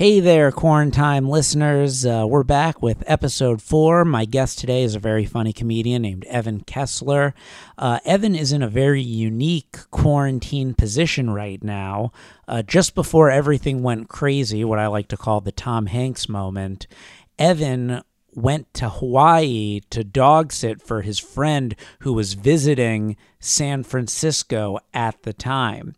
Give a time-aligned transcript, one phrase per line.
[0.00, 2.06] Hey there, Quarantine listeners.
[2.06, 4.02] Uh, we're back with episode four.
[4.06, 7.34] My guest today is a very funny comedian named Evan Kessler.
[7.76, 12.12] Uh, Evan is in a very unique quarantine position right now.
[12.48, 16.86] Uh, just before everything went crazy, what I like to call the Tom Hanks moment,
[17.38, 18.00] Evan
[18.32, 25.24] went to Hawaii to dog sit for his friend who was visiting San Francisco at
[25.24, 25.94] the time.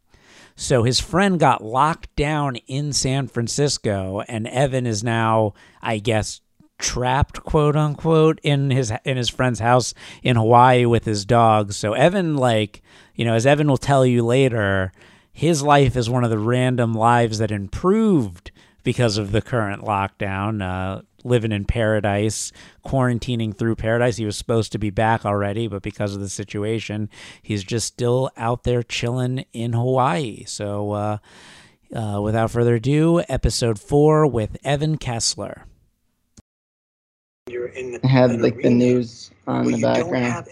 [0.56, 6.40] So his friend got locked down in San Francisco, and Evan is now, I guess,
[6.78, 11.72] trapped, quote unquote, in his in his friend's house in Hawaii with his dog.
[11.72, 12.82] So Evan, like,
[13.14, 14.92] you know, as Evan will tell you later,
[15.32, 18.50] his life is one of the random lives that improved
[18.82, 20.62] because of the current lockdown.
[20.62, 22.52] Uh, living in paradise,
[22.84, 24.16] quarantining through paradise.
[24.16, 27.08] He was supposed to be back already, but because of the situation,
[27.42, 30.44] he's just still out there chilling in Hawaii.
[30.44, 31.18] So, uh,
[31.94, 35.66] uh, without further ado, episode four with Evan Kessler.
[37.48, 40.46] You're in the, had like the news on the background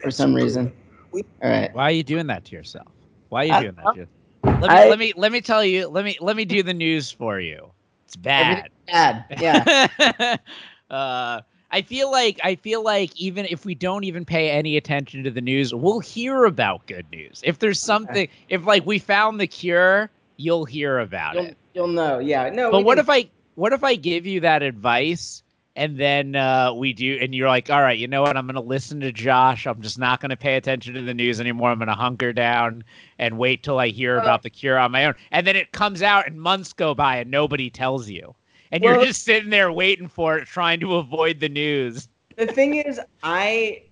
[0.00, 0.72] for some reason.
[1.10, 1.74] We, All right.
[1.74, 2.86] Why are you doing that to yourself?
[3.28, 4.18] Why are you doing that to yourself?
[4.44, 5.88] Let me, I, let me let me tell you.
[5.88, 7.70] Let me let me do the news for you.
[8.06, 8.70] It's bad.
[8.90, 9.24] Bad.
[9.40, 10.36] Yeah.
[10.90, 15.22] uh, I feel like I feel like even if we don't even pay any attention
[15.24, 17.40] to the news, we'll hear about good news.
[17.44, 18.30] If there's something, okay.
[18.48, 21.56] if like we found the cure, you'll hear about you'll, it.
[21.74, 22.18] You'll know.
[22.18, 22.48] Yeah.
[22.50, 22.70] No.
[22.70, 23.04] But what can...
[23.04, 25.42] if I what if I give you that advice
[25.78, 28.56] and then uh, we do and you're like all right you know what i'm going
[28.56, 31.70] to listen to josh i'm just not going to pay attention to the news anymore
[31.70, 32.82] i'm going to hunker down
[33.18, 36.02] and wait till i hear about the cure on my own and then it comes
[36.02, 38.34] out and months go by and nobody tells you
[38.72, 42.46] and well, you're just sitting there waiting for it trying to avoid the news the
[42.46, 43.82] thing is i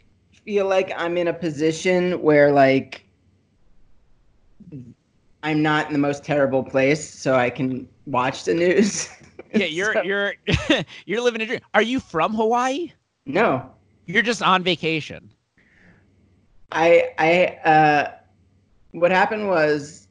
[0.45, 3.05] feel like i'm in a position where like
[5.43, 9.09] i'm not in the most terrible place so i can watch the news
[9.55, 10.35] yeah, you're so, you're
[11.07, 11.61] you're living a dream.
[11.75, 12.93] Are you from Hawaii?
[13.25, 13.71] No.
[14.07, 15.31] You're just on vacation.
[16.73, 18.12] I I uh
[18.93, 20.09] what happened was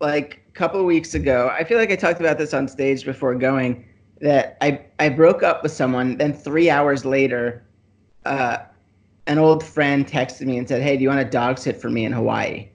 [0.00, 3.04] like a couple of weeks ago, I feel like I talked about this on stage
[3.04, 3.86] before going
[4.20, 7.66] that I I broke up with someone, then 3 hours later
[8.24, 8.58] uh
[9.26, 11.88] an old friend texted me and said, "Hey, do you want a dog sit for
[11.90, 12.68] me in Hawaii?"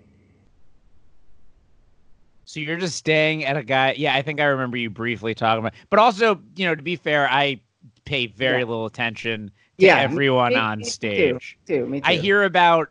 [2.45, 3.93] So you're just staying at a guy.
[3.97, 5.73] Yeah, I think I remember you briefly talking about.
[5.89, 7.59] But also, you know, to be fair, I
[8.05, 8.66] pay very yeah.
[8.66, 11.57] little attention to yeah, everyone me, on me stage.
[11.67, 12.07] Too, too, me too.
[12.07, 12.89] I hear about.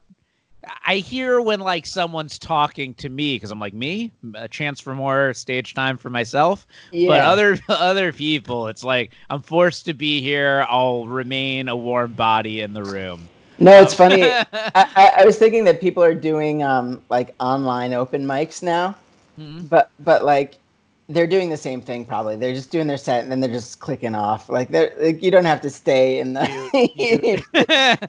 [0.85, 4.95] I hear when like someone's talking to me because I'm like me, a chance for
[4.95, 6.67] more stage time for myself.
[6.93, 7.09] Yeah.
[7.09, 10.67] But other other people, it's like I'm forced to be here.
[10.69, 13.29] I'll remain a warm body in the room.
[13.59, 14.23] No, it's funny.
[14.31, 18.97] I, I, I, was thinking that people are doing um like online open mics now.
[19.39, 19.67] Mm-hmm.
[19.67, 20.57] But but like
[21.09, 22.37] they're doing the same thing probably.
[22.37, 24.49] They're just doing their set and then they're just clicking off.
[24.49, 26.47] Like they're like you don't have to stay in the.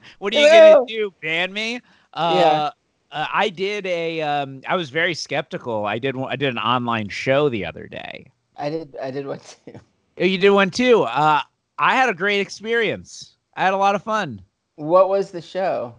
[0.18, 1.12] what are you gonna do?
[1.22, 1.80] Ban me?
[2.14, 2.70] Uh, yeah.
[3.10, 4.20] Uh, I did a.
[4.20, 5.86] Um, I was very skeptical.
[5.86, 6.16] I did.
[6.16, 8.30] I did an online show the other day.
[8.56, 8.96] I did.
[9.02, 9.80] I did one too.
[10.20, 11.04] Oh, you did one too.
[11.04, 11.42] Uh,
[11.78, 13.36] I had a great experience.
[13.56, 14.42] I had a lot of fun.
[14.74, 15.94] What was the show?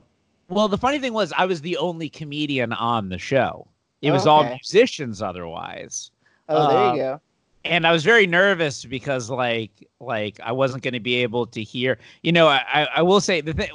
[0.50, 3.66] Well, the funny thing was, I was the only comedian on the show.
[4.02, 4.30] It was okay.
[4.30, 6.12] all musicians otherwise.
[6.48, 7.22] Oh, there you um, go.
[7.66, 11.62] And I was very nervous because like like I wasn't going to be able to
[11.62, 11.98] hear.
[12.24, 13.70] You know, I I will say the thing.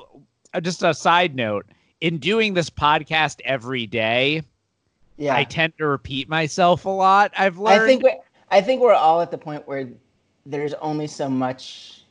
[0.53, 1.67] Uh, just a side note:
[2.04, 4.42] in doing this podcast every day,
[5.16, 7.32] yeah, I tend to repeat myself a lot.
[7.34, 7.82] I've learned.
[7.82, 8.15] I think we,
[8.50, 9.88] I think we're all at the point where
[10.44, 12.03] there's only so much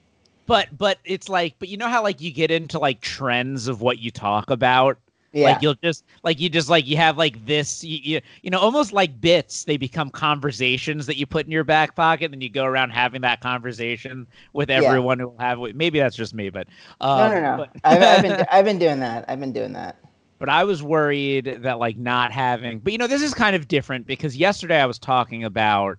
[0.45, 3.81] but but it's like but you know how like you get into like trends of
[3.81, 4.97] what you talk about
[5.33, 5.53] yeah.
[5.53, 8.59] Like you'll just like you just like you have like this you, you, you know
[8.59, 12.41] almost like bits they become conversations that you put in your back pocket and then
[12.41, 15.23] you go around having that conversation with everyone yeah.
[15.23, 16.67] who will have maybe that's just me but
[17.01, 17.57] uh, no no no.
[17.57, 17.69] but...
[17.83, 19.25] I've, I've been I've been doing that.
[19.27, 19.97] I've been doing that.
[20.38, 23.67] But I was worried that like not having but you know this is kind of
[23.67, 25.97] different because yesterday I was talking about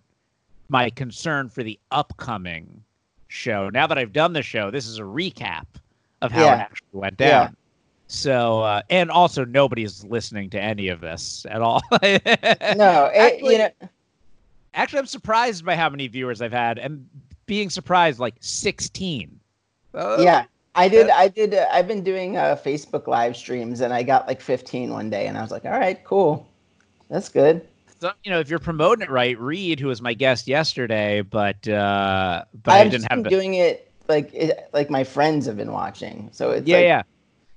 [0.69, 2.85] my concern for the upcoming
[3.27, 3.69] show.
[3.69, 5.67] Now that I've done the show this is a recap
[6.23, 6.55] of how yeah.
[6.55, 7.57] it actually went down
[8.07, 11.83] so, uh, and also nobody's listening to any of this at all.
[11.93, 13.71] no, it, actually, you know,
[14.75, 17.09] actually, I'm surprised by how many viewers I've had, and
[17.47, 19.41] being surprised like 16.
[19.95, 21.09] Uh, yeah, I did.
[21.11, 21.55] I did.
[21.55, 25.27] Uh, I've been doing uh, Facebook live streams, and I got like 15 one day,
[25.27, 26.47] and I was like, all right, cool,
[27.09, 27.67] that's good.
[28.01, 31.67] So, you know, if you're promoting it right, Reed, who was my guest yesterday, but
[31.67, 35.57] uh, but I've I didn't have been doing it like it, like my friends have
[35.57, 37.03] been watching, so it's yeah, like, yeah.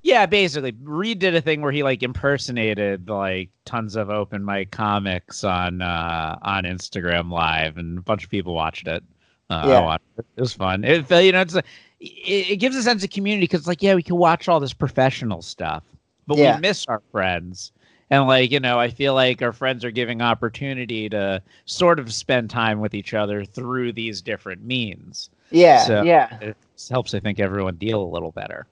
[0.04, 4.72] Yeah, basically, Reed did a thing where he like impersonated like tons of open mic
[4.72, 9.04] comics on uh, on Instagram Live, and a bunch of people watched it.
[9.50, 9.80] Uh, Yeah.
[9.82, 10.26] watched it.
[10.38, 10.84] It was fun.
[10.84, 11.64] It you know, it's a,
[12.00, 14.74] it, it gives a sense of community because like yeah, we can watch all this
[14.74, 15.84] professional stuff,
[16.26, 16.56] but Yeah.
[16.56, 17.72] we miss our friends.
[18.10, 22.14] And like you know, I feel like our friends are giving opportunity to sort of
[22.14, 25.30] spend time with each other through these different means.
[25.52, 26.38] Yeah, So- yeah.
[26.40, 26.58] It
[26.90, 28.68] helps, I think, everyone deal a little better.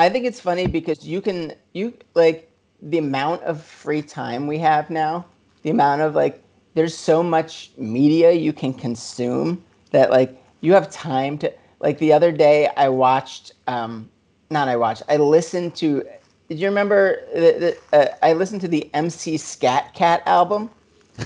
[0.00, 2.50] I think it's funny because you can you like
[2.80, 5.26] the amount of free time we have now,
[5.62, 6.42] the amount of like
[6.74, 12.14] there's so much media you can consume that like you have time to like the
[12.14, 14.08] other day I watched um
[14.48, 16.02] not I watched I listened to
[16.48, 20.70] did you remember the, the, uh, I listened to the MC Scat Cat album?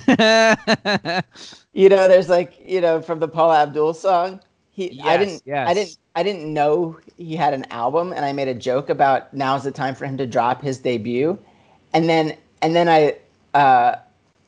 [1.77, 4.41] You know, there's like you know from the Paula Abdul song.
[4.75, 8.49] He I didn't I didn't I didn't know he had an album, and I made
[8.49, 11.39] a joke about now's the time for him to drop his debut,
[11.93, 13.17] and then and then I
[13.59, 13.97] uh,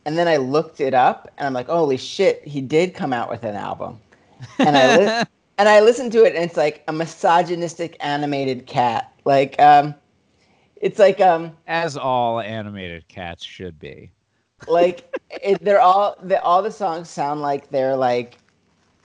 [0.05, 3.31] and then I looked it up, and I'm like, holy shit, he did come out
[3.31, 4.01] with an album,
[4.65, 5.13] and I li-
[5.59, 9.95] and I listened to it, and it's like a misogynistic animated cat, like um,
[10.77, 14.11] it's like um As all animated cats should be.
[14.67, 18.39] like it, they're all the, all the songs sound like they're like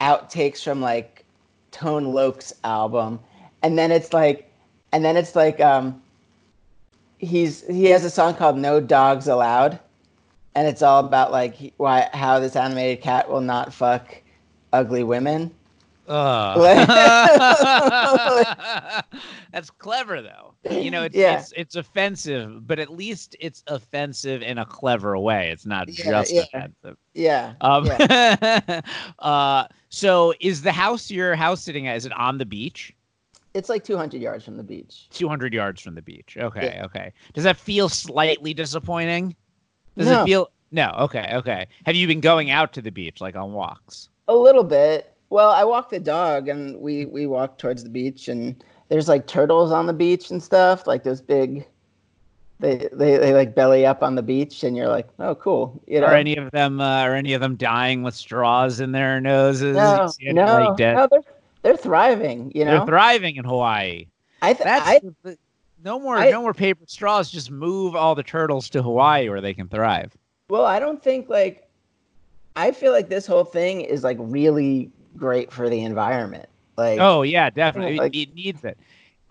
[0.01, 1.23] outtakes from like
[1.71, 3.19] Tone Loc's album,
[3.61, 4.51] and then it's like,
[4.91, 6.01] and then it's like um,
[7.19, 9.79] he's he has a song called No Dogs Allowed,
[10.55, 14.21] and it's all about like why how this animated cat will not fuck
[14.73, 15.51] ugly women.
[16.07, 16.57] Ugh.
[19.51, 20.53] That's clever though.
[20.69, 21.39] You know, it's, Yeah.
[21.39, 25.49] it's it's offensive, but at least it's offensive in a clever way.
[25.51, 26.41] It's not Yeah, just yeah.
[26.41, 26.97] offensive.
[27.13, 28.81] Yeah, Um, yeah.
[29.19, 31.97] uh, so is the house your house sitting at?
[31.97, 32.93] Is it on the beach?
[33.53, 35.09] it's like 200 yards from the beach.
[35.11, 36.37] 200 yards from the beach.
[36.39, 37.11] Okay, okay.
[37.33, 39.35] Does that feel slightly disappointing?
[39.97, 40.21] Does No.
[40.21, 41.67] it feel No, okay, okay.
[41.85, 44.07] Have you been going out to the beach like on walks?
[44.29, 45.10] A little bit.
[45.31, 49.25] Well, I walk the dog, and we we walk towards the beach, and there's like
[49.27, 51.65] turtles on the beach and stuff, like those big.
[52.59, 55.81] They, they, they like belly up on the beach, and you're like, oh, cool.
[55.87, 58.91] You know, Are any of them uh, are any of them dying with straws in
[58.91, 59.75] their noses?
[59.77, 61.23] no, You see any, no, like, no, they're
[61.63, 62.51] they're thriving.
[62.53, 64.05] You They're know, thriving in Hawaii.
[64.43, 65.37] I th- That's I the-
[65.83, 67.31] no more I- no more paper straws.
[67.31, 70.15] Just move all the turtles to Hawaii where they can thrive.
[70.49, 71.67] well, I don't think like,
[72.57, 76.47] I feel like this whole thing is like really great for the environment.
[76.77, 77.97] Like, Oh yeah, definitely.
[77.97, 78.77] like- it, it needs it.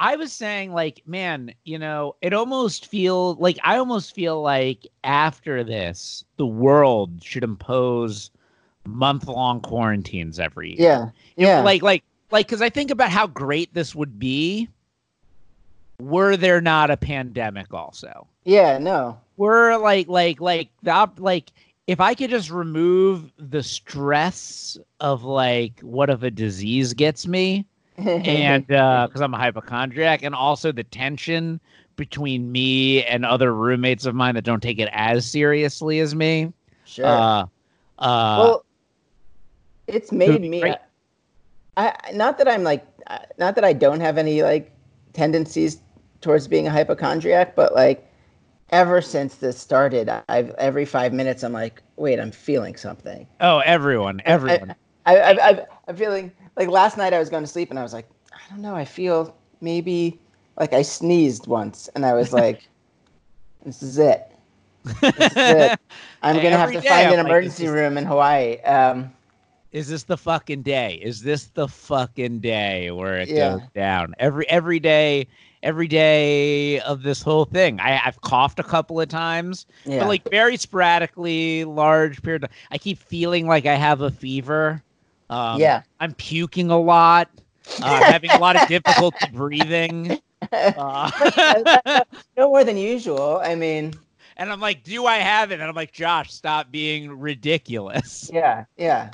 [0.02, 4.86] I was saying, like, man, you know, it almost feel like I almost feel like
[5.04, 8.30] after this, the world should impose
[8.86, 10.76] month long quarantines every year.
[10.78, 10.98] yeah,
[11.36, 14.70] You know, yeah, Like, like, like, because I think about how great this would be
[16.00, 17.74] were there not a pandemic.
[17.74, 21.50] Also, yeah, no, we're like, like, like the like.
[21.90, 27.66] If I could just remove the stress of like, what if a disease gets me,
[27.96, 31.60] and because I'm a hypochondriac, and also the tension
[31.96, 36.52] between me and other roommates of mine that don't take it as seriously as me.
[36.84, 37.06] sure.
[37.06, 37.46] Uh,
[37.98, 38.64] uh, well,
[39.88, 40.72] it's made me.
[41.76, 44.70] I not that I'm like, uh, not that I don't have any like
[45.12, 45.80] tendencies
[46.20, 48.08] towards being a hypochondriac, but like
[48.70, 53.26] ever since this started, I've every five minutes I'm like, wait, I'm feeling something.
[53.40, 54.74] oh, everyone, everyone.
[55.06, 57.82] I, I, I, I'm feeling like last night I was going to sleep and I
[57.82, 60.20] was like, I don't know, I feel maybe
[60.56, 62.68] like I sneezed once and I was like,
[63.64, 64.30] this is it.
[65.14, 65.74] This is it.
[66.22, 68.60] I'm gonna have to find I'm an like, emergency room in Hawaii.
[68.62, 69.12] Um,
[69.72, 70.94] Is this the fucking day?
[71.02, 73.60] Is this the fucking day where it Yeah.
[73.60, 74.14] goes down?
[74.18, 75.28] Every every day,
[75.62, 77.80] every day of this whole thing.
[77.80, 80.00] I, I've coughed a couple of times, yeah.
[80.00, 82.44] but like very sporadically, large period.
[82.44, 84.82] Of, I keep feeling like I have a fever.
[85.28, 85.82] Um, yeah.
[86.00, 87.28] I'm puking a lot.
[87.82, 90.18] Uh, having a lot of difficulty breathing.
[90.50, 92.00] Uh,
[92.36, 93.40] no more than usual.
[93.44, 93.94] I mean,
[94.36, 95.60] and I'm like, do I have it?
[95.60, 98.28] And I'm like, Josh, stop being ridiculous.
[98.32, 99.12] yeah, yeah.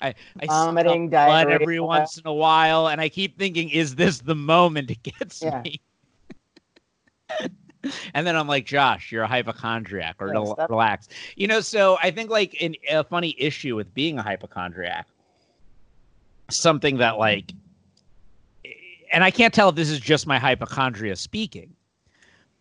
[0.00, 4.18] I, I Vomiting, blood every once in a while, and I keep thinking, is this
[4.20, 5.62] the moment it gets Yeah.
[5.62, 5.80] me?
[8.14, 11.08] and then I'm like, Josh, you're a hypochondriac, or Yeah, rel- relax.
[11.36, 15.06] You know, so I think like an, a funny issue with being a hypochondriac,
[16.50, 17.52] something that like,
[19.12, 21.74] and I can't tell if this is just my hypochondria speaking,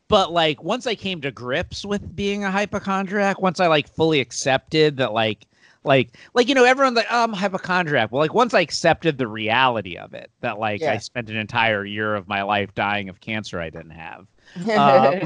[0.07, 4.19] but like once I came to grips with being a hypochondriac, once I like fully
[4.19, 5.47] accepted that like
[5.83, 8.11] like like you know everyone's like oh, I'm a hypochondriac.
[8.11, 10.93] Well, like once I accepted the reality of it, that like Yeah.
[10.93, 14.27] I spent an entire year of my life dying of cancer I didn't have.
[14.55, 15.19] Um,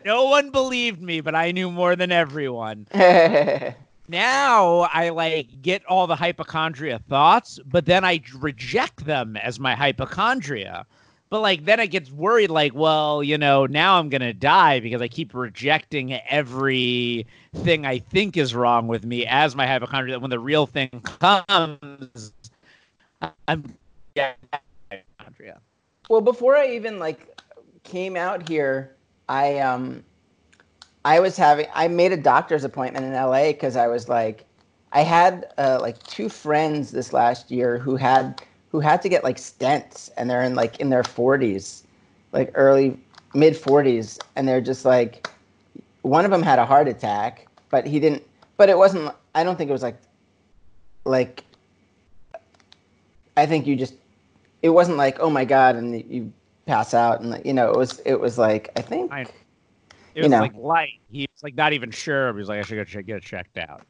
[0.04, 2.86] no one believed me, but I knew more than everyone.
[4.08, 9.74] Now I like get all the hypochondria thoughts, but then I reject them as my
[9.74, 10.86] hypochondria.
[11.32, 15.00] But like then I get worried, like, well, you know, now I'm gonna die because
[15.00, 20.18] I keep rejecting everything I think is wrong with me as my hypochondria.
[20.18, 22.34] When the real thing comes,
[23.48, 23.78] I'm
[24.14, 24.34] yeah,
[24.92, 25.62] hypochondria.
[26.10, 27.26] well, before I even like
[27.82, 28.94] came out here,
[29.30, 30.04] I um
[31.06, 34.44] I was having I made a doctor's appointment in LA because I was like
[34.92, 38.42] I had uh, like two friends this last year who had
[38.72, 41.82] who had to get like stents and they're in like in their 40s,
[42.32, 42.98] like early
[43.34, 45.28] mid 40s and they're just like
[46.00, 48.24] one of them had a heart attack, but he didn't
[48.56, 49.98] but it wasn't I don't think it was like
[51.04, 51.44] like
[53.36, 53.94] I think you just
[54.62, 56.32] it wasn't like oh my god and you
[56.66, 59.28] pass out and you know it was it was like I think I- It
[60.14, 60.40] You was know.
[60.40, 61.00] like light.
[61.10, 62.32] He was like not even sure.
[62.32, 63.82] He was like, I should go check, get it checked out.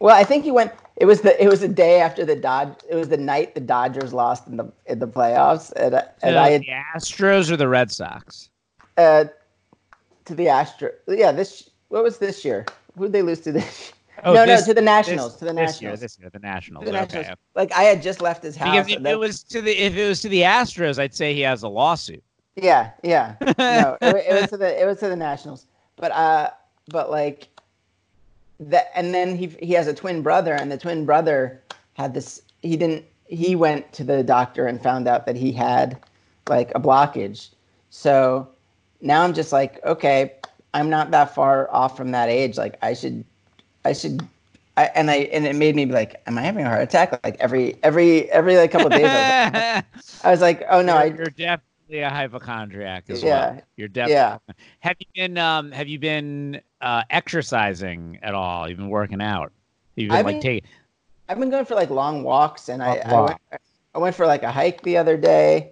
[0.00, 0.72] Well, I think he went.
[0.96, 2.74] It was the it was the day after the Dodge.
[2.88, 6.50] It was the night the Dodgers lost in the in the playoffs, and, and I
[6.50, 8.50] had the Astros or the Red Sox?
[8.96, 9.24] uh,
[10.24, 10.90] to the Astro.
[11.06, 12.66] Yeah, this what was this year?
[12.96, 13.92] Who did they lose to this?
[14.22, 15.32] Oh, no, this- no, to the Nationals.
[15.32, 15.80] This, to the this Nationals.
[15.80, 16.84] year, this year, the Nationals.
[16.84, 17.16] to the okay.
[17.16, 17.38] Nationals.
[17.54, 18.76] Like I had just left his house.
[18.76, 21.32] Because if and it was to the if it was to the Astros, I'd say
[21.32, 22.22] he has a lawsuit.
[22.54, 23.36] yeah, yeah.
[23.40, 25.68] no, it, it was to the it was to the Nationals.
[25.96, 26.50] But uh,
[26.90, 27.48] but like
[28.60, 31.62] that, and then he he has a twin brother, and the twin brother
[31.94, 32.42] had this.
[32.62, 33.04] He didn't.
[33.26, 35.98] He went to the doctor and found out that he had
[36.48, 37.50] like a blockage.
[37.90, 38.48] So
[39.00, 40.34] now I'm just like, okay,
[40.74, 42.58] I'm not that far off from that age.
[42.58, 43.24] Like I should,
[43.84, 44.28] I should.
[44.76, 47.12] I, and I and it made me be like, am I having a heart attack?
[47.24, 49.34] Like every every every like couple of days, I was,
[50.22, 53.24] I was like, oh no, you're, I you're definitely a hypochondriac as Yeah.
[53.24, 53.62] well.
[53.76, 54.12] You're definitely.
[54.12, 54.38] yeah.
[54.80, 58.68] Have you been um Have you been uh exercising at all?
[58.68, 59.52] You've been working out.
[59.96, 60.70] You've been I've like been- taking.
[61.28, 63.38] I've been going for like long walks, and I, I, went.
[63.94, 65.70] I went for like a hike the other day,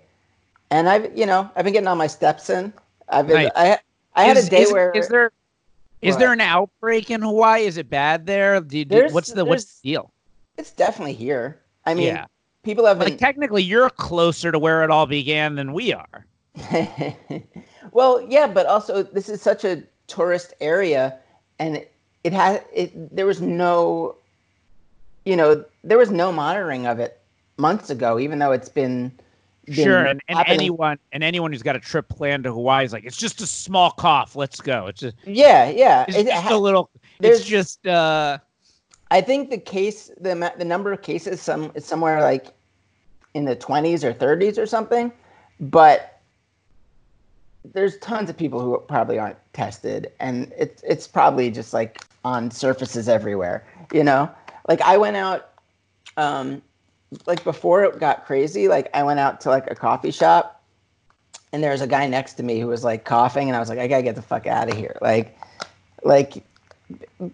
[0.70, 2.72] and I've you know I've been getting all my steps in.
[3.08, 3.50] I've been Nice.
[3.56, 3.78] I
[4.14, 5.32] I had is, a day is, where is there
[6.00, 6.20] is What?
[6.20, 7.64] there an outbreak in Hawaii?
[7.64, 8.60] Is it bad there?
[8.60, 10.12] Do do, what's the what's the deal?
[10.56, 11.60] it's definitely here.
[11.86, 12.26] I mean, yeah,
[12.62, 16.26] people have been like technically, you're closer to where it all began than we are.
[17.92, 21.16] well, yeah, but also this is such a tourist area,
[21.60, 21.92] and it,
[22.24, 23.14] it had it.
[23.14, 24.16] There was no,
[25.24, 27.20] you know, there was no monitoring of it
[27.56, 29.12] months ago, even though it's been.
[29.66, 32.92] been Sure, and, and anyone and anyone who's got a trip planned to Hawaii is
[32.92, 34.34] like, it's just a small cough.
[34.34, 34.86] Let's go.
[34.88, 36.06] It's just, Yeah, yeah.
[36.08, 36.90] it's it just ha- a little.
[37.20, 38.38] It's just uh,
[39.10, 42.48] I think the case, the the number of cases, some is somewhere like
[43.34, 45.12] in the twenties or thirties or something,
[45.60, 46.17] but
[47.72, 52.50] there's tons of people who probably aren't tested, and it's it's probably just like on
[52.50, 54.30] surfaces everywhere, you know.
[54.68, 55.50] Like I went out,
[56.16, 56.62] um,
[57.26, 60.62] like before it got crazy, like I went out to like a coffee shop,
[61.52, 63.68] and there was a guy next to me who was like coughing, and I was
[63.68, 65.38] like, I gotta get the fuck out of here, like,
[66.04, 66.42] like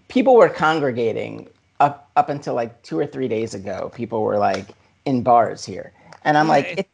[0.09, 1.49] people were congregating
[1.81, 3.91] up up until like two or three days ago.
[3.95, 4.69] People were like
[5.05, 5.93] in bars here,
[6.25, 6.89] and I'm like, Right.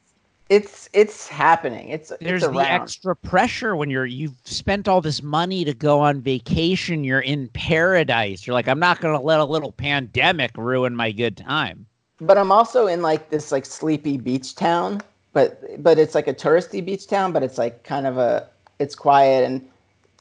[0.51, 1.89] It's it's happening.
[1.89, 6.01] It's there's it's the extra pressure when you're you've spent all this money to go
[6.01, 7.05] on vacation.
[7.05, 8.47] You're in paradise.
[8.47, 11.87] You're like, I'm not gonna let a little pandemic ruin my good time.
[12.21, 15.01] but I'm also in like this like sleepy beach town,
[15.33, 18.49] but but it's like a touristy beach town, but it's like kind of a
[18.81, 19.67] it's quiet and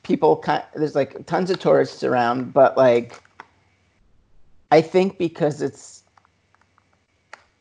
[0.03, 3.21] people kind there's like tons of tourists around, but like
[4.71, 5.98] I think because it's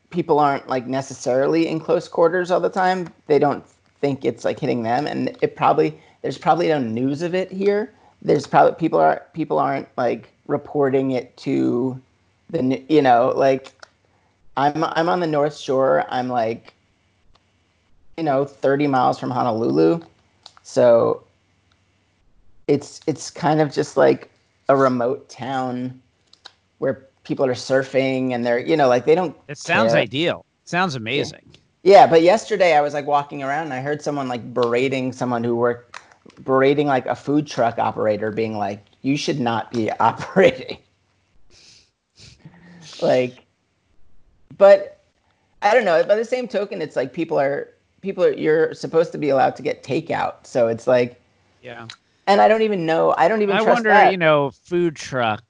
[0.09, 3.65] people aren't like necessarily in close quarters all the time, they don't
[4.01, 7.93] think it's like hitting them and it probably there's probably no news of it here.
[8.21, 11.99] There's probably people are people aren't like reporting it to
[12.49, 13.71] the you know like
[14.57, 16.05] I'm I'm on the North Shore.
[16.09, 16.73] I'm like,
[18.17, 20.01] you know, 30 miles from Honolulu,
[20.63, 21.23] so
[22.67, 24.29] it's it's kind of just like
[24.67, 26.01] a remote town
[26.79, 29.35] where people are surfing and they're you know like they don't.
[29.47, 30.01] It sounds care.
[30.01, 30.45] ideal.
[30.65, 31.41] Sounds amazing.
[31.83, 35.43] Yeah, but yesterday I was like walking around and I heard someone like berating someone
[35.43, 35.99] who worked
[36.43, 40.77] berating like a food truck operator, being like, "You should not be operating."
[43.01, 43.45] like,
[44.57, 44.99] but
[45.61, 46.03] I don't know.
[46.03, 47.69] By the same token, it's like people are
[48.01, 51.21] people are you're supposed to be allowed to get takeout, so it's like,
[51.61, 51.87] Yeah.
[52.27, 53.13] and I don't even know.
[53.17, 53.55] I don't even.
[53.55, 54.11] I wonder, that.
[54.11, 55.43] you know, food truck.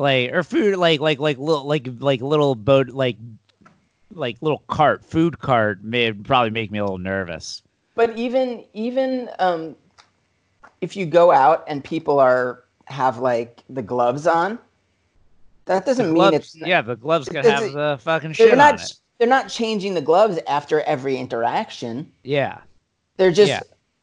[0.00, 3.16] Like or food like like like little like like little boat like
[4.14, 7.62] like little cart food cart may probably make me a little nervous.
[7.94, 9.76] But even even um,
[10.80, 14.58] if you go out and people are have like the gloves on,
[15.66, 18.56] that doesn't The mean gloves, it's yeah, the gloves could have the fucking they're shit
[18.58, 18.94] not on it.
[19.18, 22.10] they're not changing the gloves after every interaction.
[22.24, 22.58] Yeah.
[23.18, 23.60] They're just Yeah.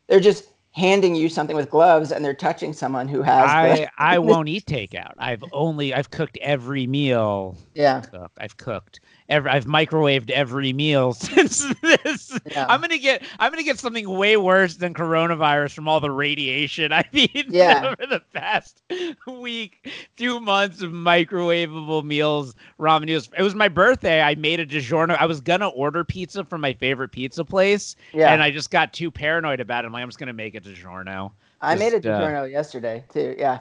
[0.08, 0.46] they're just
[0.78, 4.48] handing you something with gloves and they're touching someone who has I the, I won't
[4.48, 5.14] eat takeout.
[5.18, 7.58] I've only I've cooked every meal.
[7.74, 8.32] yeah Cook.
[8.40, 9.00] I've cooked.
[9.30, 12.40] Every, I've microwaved every meal since this.
[12.50, 12.66] Yeah.
[12.70, 16.92] I'm gonna get I'm gonna get something way worse than coronavirus from all the radiation
[16.94, 17.94] I've eaten Yeah.
[18.00, 18.84] over the past
[19.28, 23.30] week, two months of microwavable meals, ramen noodles.
[23.38, 24.22] It was my birthday.
[24.22, 25.18] I made a DiGiorno.
[25.20, 28.32] I was gonna order pizza from my favorite pizza place, yeah.
[28.32, 29.88] and I just got too paranoid about it.
[29.88, 31.32] I'm like, I'm just gonna make a DiGiorno.
[31.62, 33.36] I made a Just, uh, yesterday too.
[33.38, 33.60] Yeah,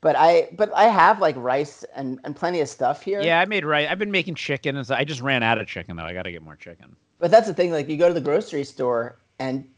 [0.00, 3.20] but I but I have like rice and and plenty of stuff here.
[3.20, 3.88] Yeah, I made rice.
[3.90, 6.04] I've been making chicken, and so I just ran out of chicken though.
[6.04, 6.96] I got to get more chicken.
[7.18, 7.72] But that's the thing.
[7.72, 9.68] Like you go to the grocery store and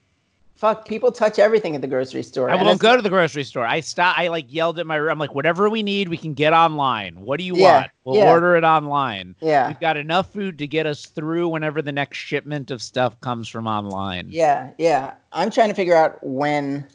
[0.56, 2.50] fuck, people touch everything at the grocery store.
[2.50, 3.64] I won't go to the grocery store.
[3.64, 4.18] I stop.
[4.18, 4.98] I like yelled at my.
[4.98, 7.18] I'm like, whatever we need, we can get online.
[7.22, 7.90] What do you Yeah, want?
[8.04, 8.30] We'll yeah.
[8.30, 9.36] order it online.
[9.40, 13.18] Yeah, We've got enough food to get us through whenever the next shipment of stuff
[13.22, 14.26] comes from online.
[14.28, 15.14] yeah, yeah.
[15.32, 16.86] I'm trying to figure out when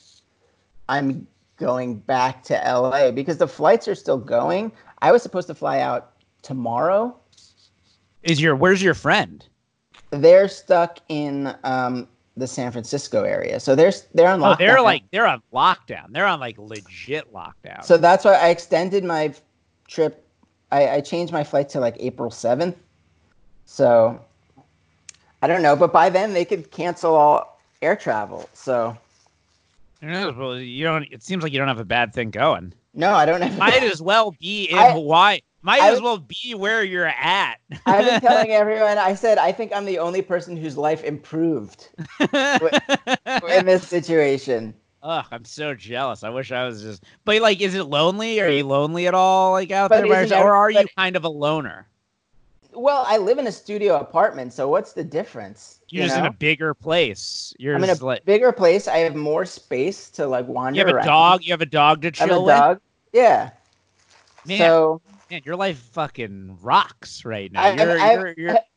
[0.87, 1.25] I'm
[1.57, 4.71] going back to LA because the flights are still going.
[5.01, 7.15] I was supposed to fly out tomorrow.
[8.23, 9.45] Is your where's your friend?
[10.11, 12.07] They're stuck in um,
[12.37, 14.57] the San Francisco area, so they're they're on Oh, lockdown.
[14.57, 16.11] they're like they're on lockdown.
[16.11, 17.83] They're on like legit lockdown.
[17.83, 19.33] So that's why I extended my
[19.87, 20.21] trip.
[20.71, 22.75] I, I changed my flight to like April 7th.
[23.65, 24.19] So
[25.41, 28.49] I don't know, but by then they could cancel all air travel.
[28.53, 28.97] So
[30.05, 30.35] Who knows?
[30.35, 31.03] Well, you don't.
[31.11, 32.73] It seems like you don't have a bad thing going.
[32.93, 33.57] no, I don't have.
[33.57, 35.39] Might as well be in I- Hawaii.
[35.61, 37.55] Might I- as well be where you're at.
[37.87, 38.99] I've been telling everyone.
[38.99, 44.75] I said I think I'm the only person whose life improved in this situation.
[45.01, 46.23] Ugh, I'm so jealous.
[46.23, 47.03] I wish I was just.
[47.25, 48.39] But like, is it lonely?
[48.41, 49.51] Are you lonely at all?
[49.53, 51.87] Like out But there, or are you everybody- kind of a loner?
[52.73, 55.74] Well, I live in a studio apartment, so what's the difference?
[55.89, 57.53] You're you just in a bigger place.
[57.59, 58.87] You're I'm in a like bigger place.
[58.87, 61.05] I have more space to like wander you have a around.
[61.05, 61.43] dog.
[61.43, 62.81] You have a dog to chill I have a dog.
[63.13, 63.49] Yeah.
[64.47, 67.63] Man, So man, your life fucking rocks right now.
[67.63, 68.57] I- you're, I- you're, you're...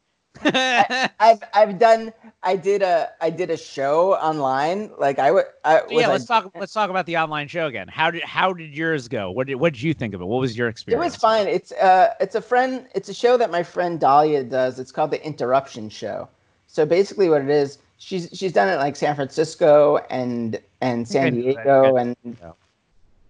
[0.44, 2.12] I've I've done
[2.44, 6.53] I did a I did a show online like I would I yeah, let's talk.
[6.59, 7.88] Let's talk about the online show again.
[7.88, 9.33] How did how did yours go?
[9.33, 10.27] What did what did you think of it?
[10.27, 11.03] What was your experience?
[11.03, 14.44] it was fine it's uh it's a friend it's a show that my friend Dahlia
[14.44, 16.29] does it's called the Interruption Show
[16.69, 21.35] so basically what it is she's she's done it like San Francisco and and San.
[21.35, 22.55] Diego and know.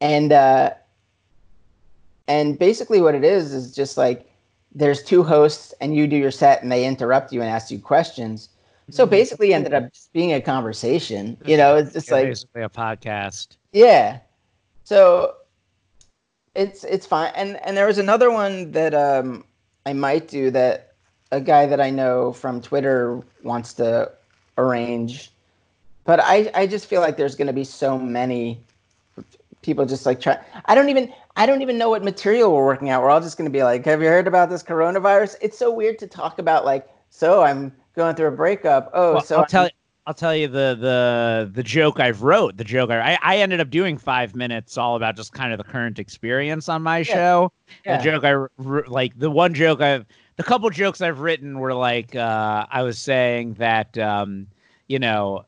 [0.03, 0.70] and uh
[2.27, 4.31] and basically what it is is just like
[4.74, 7.79] there's two hosts and you do your set and they interrupt you and ask you
[7.79, 8.51] questions
[8.90, 9.11] so Mhm.
[9.11, 12.68] basically ended up just being a conversation you know it's just Yeah, like basically a
[12.68, 13.57] podcast.
[13.72, 14.20] Yeah.
[14.85, 15.35] So
[16.55, 17.33] it's it's fine.
[17.37, 19.44] And and there was another one that um
[19.87, 20.88] I might do that
[21.30, 24.10] a guy that I know from Twitter wants to
[24.56, 25.30] arrange.
[26.04, 28.60] But I I just feel like there's going to be so many
[29.62, 32.88] people just like try I don't even I don't even know what material we're working
[32.90, 33.02] out.
[33.02, 35.70] We're all just going to be like, "Have you heard about this coronavirus?" It's so
[35.72, 39.40] weird to talk about like, "So I'm going through a breakup." Oh, Well, so I'll
[39.42, 39.70] I'm- tell you.
[40.08, 42.56] I'll tell you the the the joke I've wrote.
[42.56, 45.64] The joke I I- ended up doing five minutes all about just kind of the
[45.64, 47.52] current experience on my show.
[47.84, 47.98] Yeah.
[47.98, 52.16] The joke I like the one joke I've the couple jokes I've written were like
[52.16, 54.46] uh, I was saying that um,
[54.86, 55.44] you know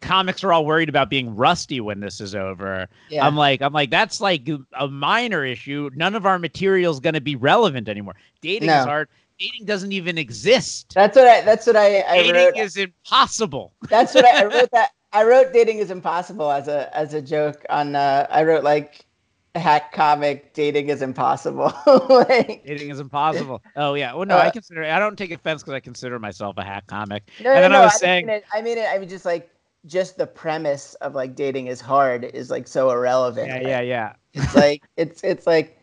[0.00, 2.88] comics are all worried about being rusty when this is over.
[3.10, 3.24] yeah.
[3.24, 5.88] I'm like I'm like that's like a minor issue.
[5.94, 8.16] None of our material's going to be relevant anymore.
[8.40, 8.80] Dating No.
[8.80, 9.08] is hard.
[9.38, 10.92] Dating doesn't even exist.
[10.94, 12.56] that's what I that's what I, I Dating wrote.
[12.56, 13.72] is impossible.
[13.88, 14.70] That's what I, I wrote.
[14.72, 17.94] That I wrote "Dating is Impossible" as a as a joke on.
[17.96, 19.06] Uh, I wrote like
[19.54, 21.72] a hack comic "Dating is Impossible."
[22.10, 23.62] like, Dating is impossible.
[23.76, 24.12] Oh yeah.
[24.14, 24.84] Well, no, I Uh, consider.
[24.84, 27.30] I don't take offense because I consider myself a hack comic.
[27.40, 28.86] no, and no, then no, I was didn't saying, mean it, I mean it.
[28.92, 29.48] I mean just like
[29.86, 33.46] just the premise of like dating is hard is like so irrelevant.
[33.48, 34.12] yeah, yeah, yeah.
[34.34, 35.80] It's like it's it's like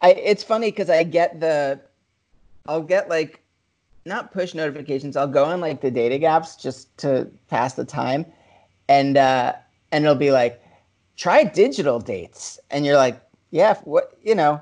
[0.00, 0.12] I.
[0.14, 1.80] It's funny because I get the,
[2.66, 3.40] I'll get like,
[4.04, 5.16] not push notifications.
[5.16, 8.26] I'll go on like the dating apps just to pass the time,
[8.88, 9.52] and uh
[9.92, 10.60] and it'll be like,
[11.16, 13.20] try digital dates, and you're like,
[13.50, 14.60] yeah, what you know,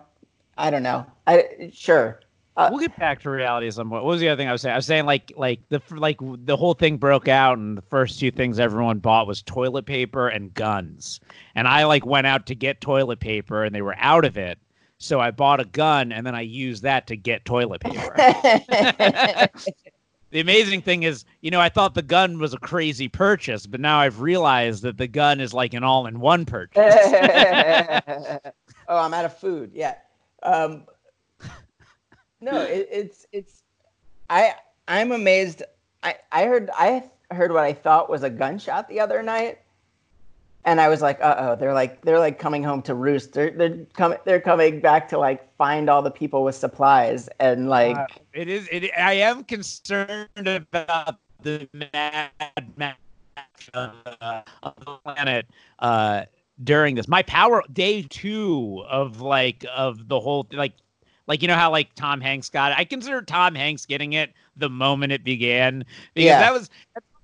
[0.58, 2.20] I don't know, I sure.
[2.56, 4.04] Uh, we'll get back to reality at some point.
[4.04, 4.74] What was the other thing I was saying?
[4.74, 8.20] I was saying like like the like the whole thing broke out, and the first
[8.20, 11.20] two things everyone bought was toilet paper and guns.
[11.54, 14.58] And I like went out to get toilet paper, and they were out of it.
[15.02, 18.12] So I bought a gun and then I used that to get toilet paper.
[20.30, 23.80] the amazing thing is, you know, I thought the gun was a crazy purchase, but
[23.80, 26.94] now I've realized that the gun is like an all-in-one purchase.
[28.88, 29.70] oh, I'm out of food.
[29.72, 29.94] Yeah.
[30.42, 30.84] Um,
[32.42, 33.62] no, it, it's it's.
[34.28, 34.54] I
[34.86, 35.62] I'm amazed.
[36.02, 39.60] I I heard I heard what I thought was a gunshot the other night,
[40.64, 43.32] and I was like, uh oh, they're like they're like coming home to roost.
[43.32, 47.68] They're they're coming they're coming back to like find all the people with supplies and
[47.68, 47.96] like.
[47.96, 48.68] Uh, it is.
[48.70, 48.90] It.
[48.96, 52.30] I am concerned about the mad
[52.76, 52.96] match
[53.74, 55.46] of, uh, of the planet.
[55.78, 56.24] Uh,
[56.62, 57.08] during this.
[57.08, 60.74] My power day two of like of the whole like
[61.26, 62.78] like you know how like Tom Hanks got it.
[62.78, 66.40] I consider Tom Hanks getting it the moment it began because yeah.
[66.40, 66.68] that was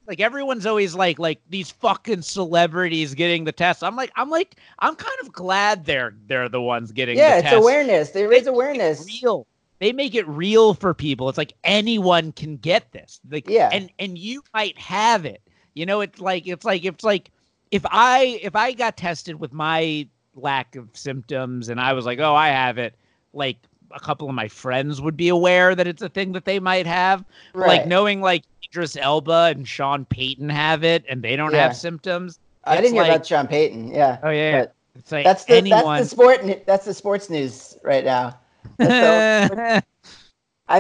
[0.07, 3.83] like everyone's always like like these fucking celebrities getting the test.
[3.83, 7.31] I'm like I'm like I'm kind of glad they're they're the ones getting yeah.
[7.31, 7.57] The it's test.
[7.57, 8.11] awareness.
[8.11, 9.07] They raise awareness.
[9.23, 9.47] Real.
[9.79, 11.29] They make it real for people.
[11.29, 13.21] It's like anyone can get this.
[13.31, 13.71] Like yeah.
[13.73, 15.42] And and you might have it.
[15.75, 17.31] You know, it's like it's like it's like
[17.71, 22.19] if I if I got tested with my lack of symptoms and I was like,
[22.21, 22.95] oh, I have it,
[23.33, 23.59] like
[23.90, 26.87] a couple of my friends would be aware that it's a thing that they might
[26.87, 27.25] have.
[27.55, 27.69] Right.
[27.69, 28.45] Like knowing like
[28.76, 31.62] Idris Elba and Sean Payton have it and they don't yeah.
[31.62, 32.38] have symptoms.
[32.64, 33.88] I didn't like, hear about Sean Payton.
[33.88, 34.18] Yeah.
[34.22, 34.66] Oh yeah.
[35.10, 35.96] Like that's the anyone...
[35.96, 38.38] that's the sport that's the sports news right now.
[38.78, 39.80] I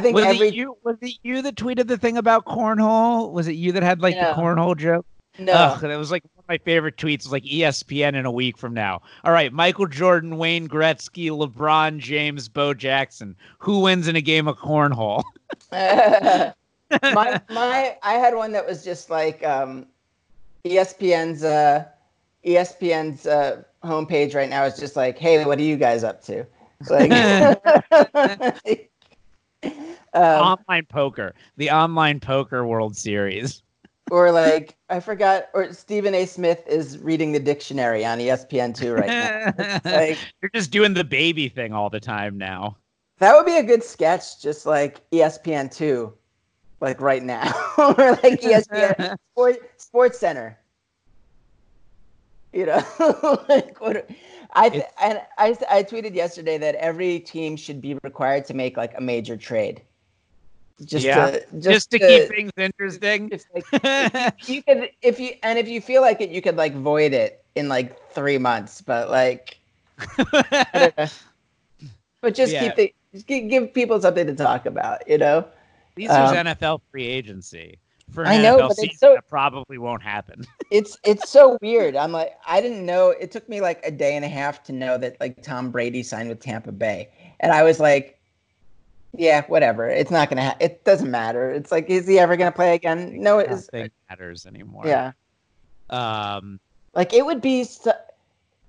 [0.00, 3.32] think was every it you was it you that tweeted the thing about cornhole?
[3.32, 4.34] Was it you that had like yeah.
[4.34, 5.06] the cornhole joke?
[5.38, 7.24] No, Ugh, that was like one of my favorite tweets.
[7.24, 9.00] Was like ESPN in a week from now.
[9.24, 13.36] All right, Michael Jordan, Wayne Gretzky, LeBron James, Bo Jackson.
[13.58, 15.22] Who wins in a game of cornhole?
[16.90, 19.86] my my, I had one that was just like um,
[20.64, 21.84] ESPN's uh,
[22.44, 26.46] ESPN's uh, homepage right now is just like, hey, what are you guys up to?
[26.90, 27.10] Like,
[30.12, 33.62] um, online poker, the online poker World Series
[34.10, 36.26] or like I forgot, or Stephen A.
[36.26, 39.80] Smith is reading the dictionary on ESPN two right now.
[39.84, 42.76] like you're just doing the baby thing all the time now.
[43.18, 46.12] That would be a good sketch, just like ESPN two,
[46.80, 50.58] like right now, or like ESPN Sport, Sports Center.
[52.52, 52.84] You know,
[53.48, 54.08] like what?
[54.54, 58.76] I th- and I I tweeted yesterday that every team should be required to make
[58.76, 59.82] like a major trade
[60.84, 61.30] just yeah.
[61.30, 63.30] to, just, just to, to, keep things interesting.
[63.54, 67.12] Like, you could if you and if you feel like it, you could like void
[67.12, 69.58] it in like three months, but like,
[70.26, 71.10] but
[72.34, 72.64] just yeah.
[72.64, 75.46] keep the just give people something to talk about, you know.
[75.96, 77.78] These um, NFL free agency.
[78.10, 80.44] For I know, NFL but it's so that probably won't happen.
[80.70, 81.96] it's it's so weird.
[81.96, 83.10] I'm like, I didn't know.
[83.10, 86.02] It took me like a day and a half to know that like Tom Brady
[86.02, 87.08] signed with Tampa Bay,
[87.40, 88.20] and I was like,
[89.16, 89.88] yeah, whatever.
[89.88, 90.44] It's not gonna.
[90.44, 91.50] Ha- it doesn't matter.
[91.50, 93.20] It's like, is he ever gonna play again?
[93.20, 93.68] No, it is.
[94.08, 94.84] matters anymore.
[94.86, 95.12] Yeah.
[95.90, 96.60] Um,
[96.94, 97.92] like it would be, so,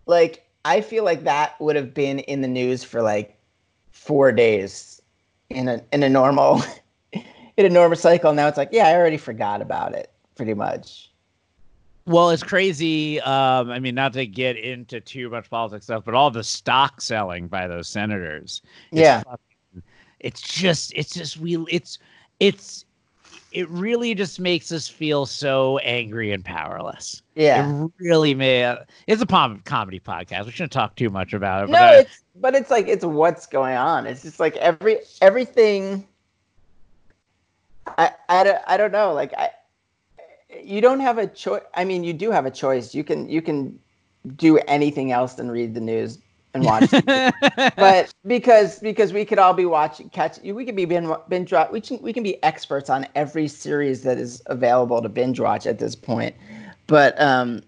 [0.07, 3.37] like I feel like that would have been in the news for like
[3.91, 5.01] four days
[5.49, 6.61] in a in a normal
[7.57, 8.33] in a normal cycle.
[8.33, 11.11] Now it's like, yeah, I already forgot about it pretty much.
[12.05, 13.19] Well, it's crazy.
[13.19, 17.01] Um, I mean, not to get into too much politics stuff, but all the stock
[17.01, 18.61] selling by those senators.
[18.91, 19.23] Yeah
[20.19, 21.99] it's just it's just we it's
[22.39, 22.85] it's
[23.51, 27.21] it really just makes us feel so angry and powerless.
[27.35, 28.77] Yeah, it really may.
[29.07, 30.45] It's a comedy podcast.
[30.45, 31.69] We shouldn't talk too much about it.
[31.71, 34.05] No, but it's but it's like it's what's going on.
[34.05, 36.07] It's just like every everything.
[37.97, 39.13] I I don't, I don't know.
[39.13, 39.49] Like I,
[40.63, 41.63] you don't have a choice.
[41.73, 42.93] I mean, you do have a choice.
[42.93, 43.79] You can you can
[44.35, 46.19] do anything else than read the news
[46.53, 46.89] and watch.
[47.77, 51.71] but because because we could all be watching catch we could be binge, binge watch
[51.71, 55.65] we can we can be experts on every series that is available to binge watch
[55.65, 56.35] at this point.
[56.87, 57.63] But um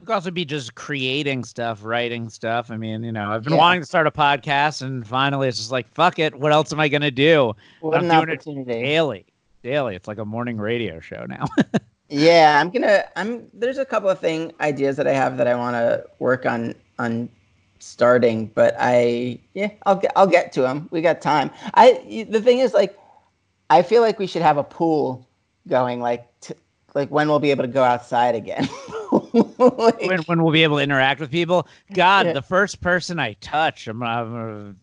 [0.00, 2.70] could also be just creating stuff, writing stuff.
[2.70, 3.58] I mean, you know, I've been yeah.
[3.58, 6.34] wanting to start a podcast, and finally, it's just like, fuck it.
[6.34, 7.54] What else am I gonna do?
[7.80, 8.72] What I'm doing opportunity.
[8.72, 9.26] it daily,
[9.62, 9.96] daily.
[9.96, 11.46] It's like a morning radio show now.
[12.08, 13.04] yeah, I'm gonna.
[13.16, 13.48] I'm.
[13.52, 16.74] There's a couple of thing ideas that I have that I want to work on
[16.98, 17.28] on
[17.78, 20.88] starting, but I yeah, I'll get I'll get to them.
[20.90, 21.50] We got time.
[21.74, 22.98] I the thing is like
[23.70, 25.26] I feel like we should have a pool
[25.68, 26.54] going like t-
[26.94, 28.68] like when we'll be able to go outside again.
[29.58, 31.66] like, when, when we'll be able to interact with people.
[31.92, 32.32] God, yeah.
[32.32, 34.76] the first person I touch, I'm, I'm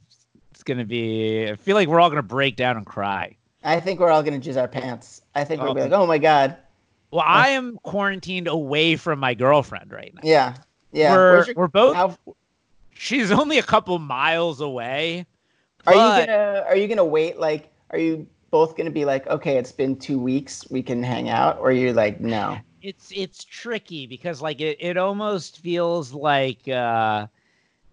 [0.52, 1.50] it's gonna be.
[1.50, 3.36] I feel like we're all gonna break down and cry.
[3.64, 5.22] I think we're all gonna jizz our pants.
[5.36, 6.58] I think we'll be like, oh my god.
[7.12, 10.22] Well, I am quarantined away from my girlfriend right now.
[10.24, 10.56] Yeah,
[10.92, 11.14] yeah.
[11.14, 11.96] We're, your, we're both.
[11.96, 12.18] How,
[12.94, 15.26] she's only a couple miles away.
[15.86, 17.40] Are but- you gonna Are you gonna wait?
[17.40, 21.28] Like, are you both gonna be like, okay, it's been two weeks, we can hang
[21.30, 22.58] out, or you're like, no?
[22.84, 27.26] It's it's tricky because like it, it almost feels like uh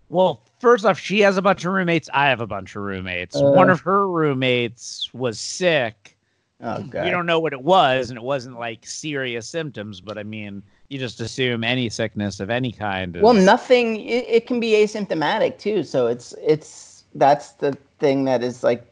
[0.08, 3.36] well first off she has a bunch of roommates i have a bunch of roommates
[3.36, 3.42] Uh.
[3.52, 6.16] one of her roommates was sick
[6.62, 7.04] Oh god.
[7.04, 10.62] we don't know what it was and it wasn't like serious symptoms but i mean
[10.90, 14.00] you just assume any sickness of any kind is, Well, nothing.
[14.00, 15.84] It, it can be asymptomatic too.
[15.84, 18.84] So it's it's that's the thing that is like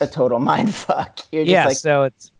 [0.00, 1.18] a total mind fuck.
[1.32, 2.30] You're just yeah like so it's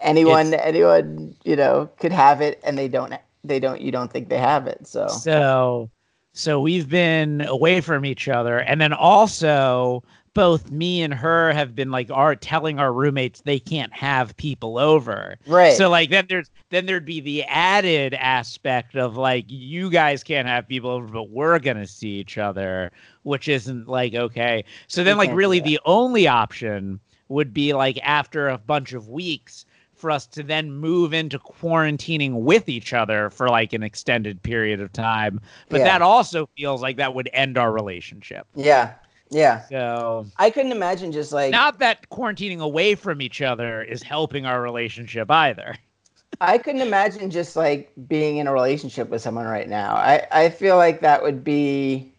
[0.00, 4.28] anyone anyone you know could have it, and they don't they don't you don't think
[4.28, 4.86] they have it.
[4.86, 5.90] So So,
[6.32, 11.74] so we've been away from each other, and then also both me and her have
[11.74, 15.36] been like are telling our roommates they can't have people over.
[15.46, 15.74] right.
[15.74, 20.46] So like then there's then there'd be the added aspect of like you guys can't
[20.46, 22.92] have people over, but we're gonna see each other,
[23.24, 24.64] which isn't like okay.
[24.86, 29.64] So then like really the only option would be like after a bunch of weeks
[30.00, 34.80] for us to then move into quarantining with each other for like an extended period
[34.80, 35.40] of time.
[35.68, 35.84] But Yeah.
[35.84, 38.46] that also feels like that would end our relationship.
[38.54, 38.94] yeah.
[39.32, 39.60] Yeah.
[39.68, 44.44] So I couldn't imagine just like not that quarantining away from each other is helping
[44.44, 45.76] our relationship either.
[46.40, 49.94] I couldn't imagine just like being in a relationship with someone right now.
[49.94, 52.12] I, I feel like that would be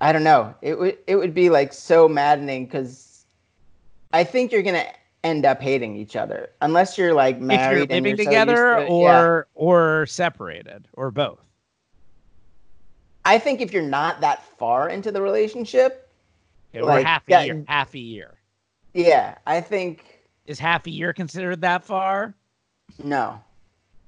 [0.00, 0.54] I don't know.
[0.62, 3.24] It would it would be like so maddening because
[4.12, 4.86] I think you're gonna
[5.24, 8.78] end up hating each other unless you're like if married you're and living you're together
[8.78, 9.00] used to it.
[9.02, 9.20] Yeah.
[9.22, 11.40] or or separated or both.
[13.24, 16.08] I think if you're not that far into the relationship,
[16.74, 17.64] or Like, half a yeah, year.
[17.68, 18.38] Half a year.
[18.94, 22.34] yeah, I think Is half a year considered that far?
[23.02, 23.40] no.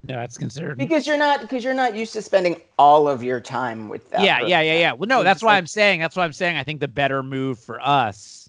[0.02, 0.78] No, that's considered.
[0.78, 4.22] Because you're not because you're not used to spending all of your time with that.
[4.22, 4.48] yeah, person.
[4.48, 4.92] yeah, yeah, yeah.
[4.94, 6.00] Well, no, that's why like- I'm saying.
[6.00, 6.56] That's why I'm saying.
[6.56, 8.39] I think the better move for us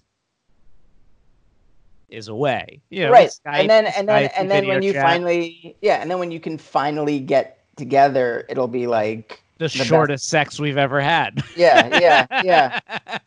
[2.12, 2.80] is away.
[2.90, 5.76] You know, right Skype, and then and then Skype, and then when you chat, finally
[5.82, 9.76] yeah and then when you can finally get together it'll be like the, best.
[9.76, 11.42] shortest sex we've ever had.
[11.56, 12.80] yeah yeah yeah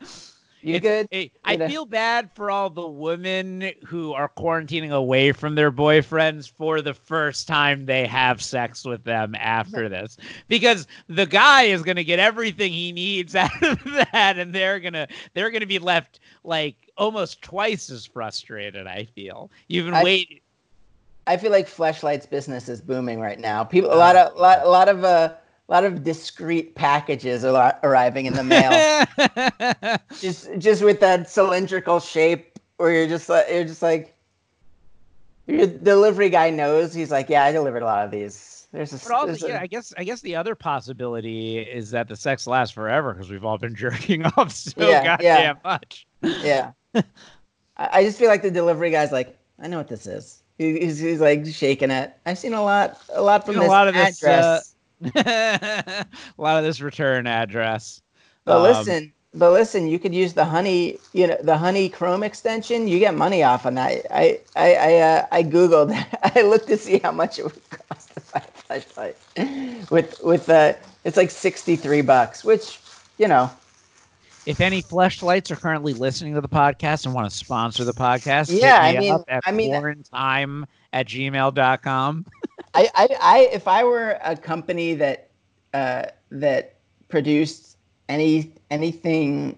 [0.62, 1.68] you It's- good Hey, I You know?
[1.68, 6.94] feel bad for all the women who are quarantining away from their boyfriends for the
[6.94, 10.18] first time they have sex with them after this.
[10.48, 14.80] Because the guy is going to get everything he needs out of that and they're
[14.80, 19.52] going to they're going to be left like almost twice as frustrated, I feel.
[19.68, 20.40] You've been I- waiting
[21.28, 24.70] i feel like fleshlight's business is booming right now people a lot of lot, a
[24.70, 25.34] lot of uh
[25.68, 32.00] a lot of discreet packages are arriving in the mail just just with that cylindrical
[32.00, 34.16] shape where you're just like you're just like
[35.48, 38.98] your delivery guy knows he's like yeah i delivered a lot of these there's a,
[39.08, 42.46] But also, a- yeah, I guess I guess the other possibility is that the sex
[42.46, 45.54] lasts forever because we've all been jerking off so Yeah, goddamn yeah.
[45.64, 46.06] much.
[46.44, 46.72] Yeah.
[47.78, 50.42] I, just feel like the delivery guy's like, I know what this is.
[50.58, 52.14] He's, he's like shaking it.
[52.26, 54.76] I've seen a lot, a lot from Seen a this lot of this, address.
[55.16, 56.06] a
[56.38, 58.02] lot of this return address.
[58.46, 62.24] but Um, listen, but listen, you could use the honey, you know, the honey Chrome
[62.24, 62.88] extension.
[62.88, 64.06] You get money off on that.
[64.10, 65.92] I, I, I, uh, I googled.
[66.36, 69.92] I looked to see how much it would cost to buy a fleshlight.
[69.92, 72.80] With, with, uh, it's like sixty-three bucks, which,
[73.18, 73.52] you know,
[74.46, 78.52] If any fleshlights are currently listening to the podcast and want to sponsor the podcast,
[78.52, 82.26] hit Yeah, I mean- up at I mean- quarantime at gmail.com.
[82.74, 85.30] I, I, I if I were a company that
[85.74, 86.76] uh, that
[87.08, 87.78] produced
[88.10, 89.58] any anything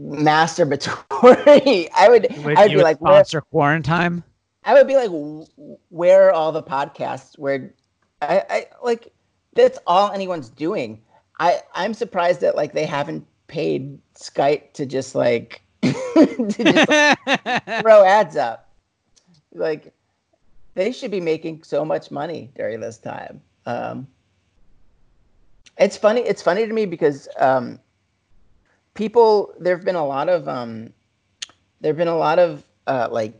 [0.00, 4.22] masturbatory, I would Would I would you be like where, sponsor quarantine?
[4.64, 5.10] I would be like
[5.90, 7.72] where are all the podcasts where
[8.20, 9.12] I, I like
[9.54, 11.00] that's all anyone's doing.
[11.38, 17.80] I I'm surprised that like they haven't paid Skype to just like to just like,
[17.82, 18.68] throw ads up.
[19.54, 19.92] Like
[20.74, 23.40] they should be making so much money during this time.
[23.66, 24.06] Um,
[25.78, 26.20] it's funny.
[26.22, 27.78] It's funny to me because um,
[28.94, 29.54] people.
[29.58, 30.48] There have been a lot of.
[30.48, 30.92] Um,
[31.80, 33.34] there have been a lot of uh, like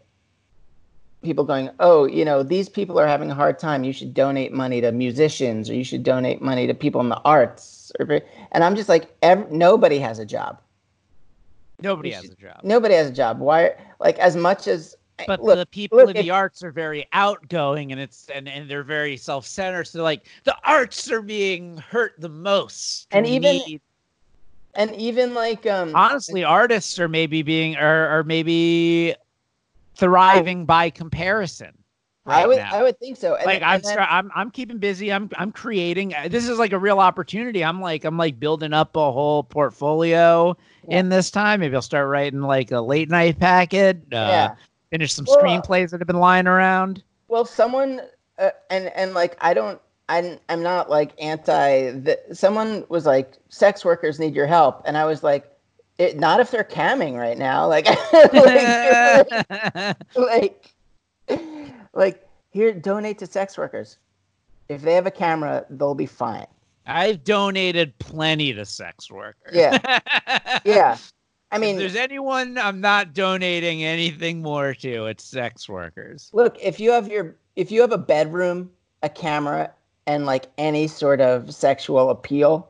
[1.22, 3.84] people going, oh, you know, these people are having a hard time.
[3.84, 7.20] You should donate money to musicians, or you should donate money to people in the
[7.24, 7.62] arts.
[8.00, 10.60] And I'm just like, ev- nobody has a job.
[11.80, 12.60] Nobody You has a job.
[12.62, 13.40] Nobody has a job.
[13.40, 13.72] Why?
[13.98, 17.92] Like as much as But look, the people look, in the arts are very outgoing
[17.92, 19.86] and it's and, and they're very self-centered.
[19.86, 23.08] So like the arts are being hurt the most.
[23.10, 23.80] And We even- need-
[24.74, 29.14] and even like um honestly, artists are maybe being are, are maybe
[29.96, 31.76] thriving by comparison.
[32.24, 32.70] Right I would now.
[32.72, 33.34] I would think so.
[33.34, 35.12] And, like I'm, then- I'm I'm keeping busy.
[35.12, 36.14] I'm I'm creating.
[36.14, 37.64] uh, This is like a real opportunity.
[37.64, 40.56] I'm like I'm like building up a whole portfolio
[40.88, 41.00] Yeah.
[41.00, 41.60] in this time.
[41.60, 43.96] Maybe I'll start writing like a late night packet.
[44.12, 44.54] Uh, yeah.
[44.90, 47.02] Finish some Well, uh, screenplays that have been lying around.
[47.26, 48.02] Well, someone
[48.38, 53.32] uh, and and like I don't I'm I'm not like anti the, someone was like
[53.48, 55.48] sex workers need your help and I was like
[55.98, 59.30] it not if they're camming right now like like,
[60.14, 60.71] like like
[62.50, 63.98] here donate to sex workers.
[64.68, 66.46] If they have a camera, they'll be fine.
[66.86, 69.52] I've donated plenty to sex workers.
[69.54, 69.98] Yeah.
[70.64, 70.96] Yeah.
[71.50, 76.30] I if mean, there's anyone I'm not donating anything more to, it's sex workers.
[76.32, 78.70] look, if you have your if you have a bedroom,
[79.02, 79.70] a camera,
[80.06, 82.68] and like any sort of sexual appeal,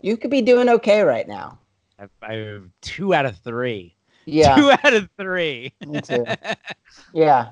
[0.00, 1.58] you could be doing okay right now.
[1.98, 3.94] I've, I've two out of three.
[4.26, 5.72] Yeah, Two out of three.
[5.86, 6.24] me too.
[7.12, 7.50] Yeah,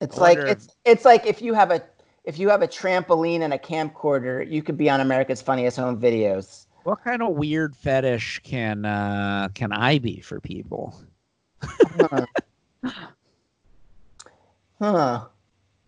[0.00, 1.82] it's like it's it's like if you have a
[2.24, 6.00] if you have a trampoline and a camcorder, you could be on America's Funniest Home
[6.00, 6.66] Videos.
[6.84, 10.98] What kind of weird fetish can uh can I be for people?
[11.62, 12.26] Huh.
[14.80, 15.24] huh.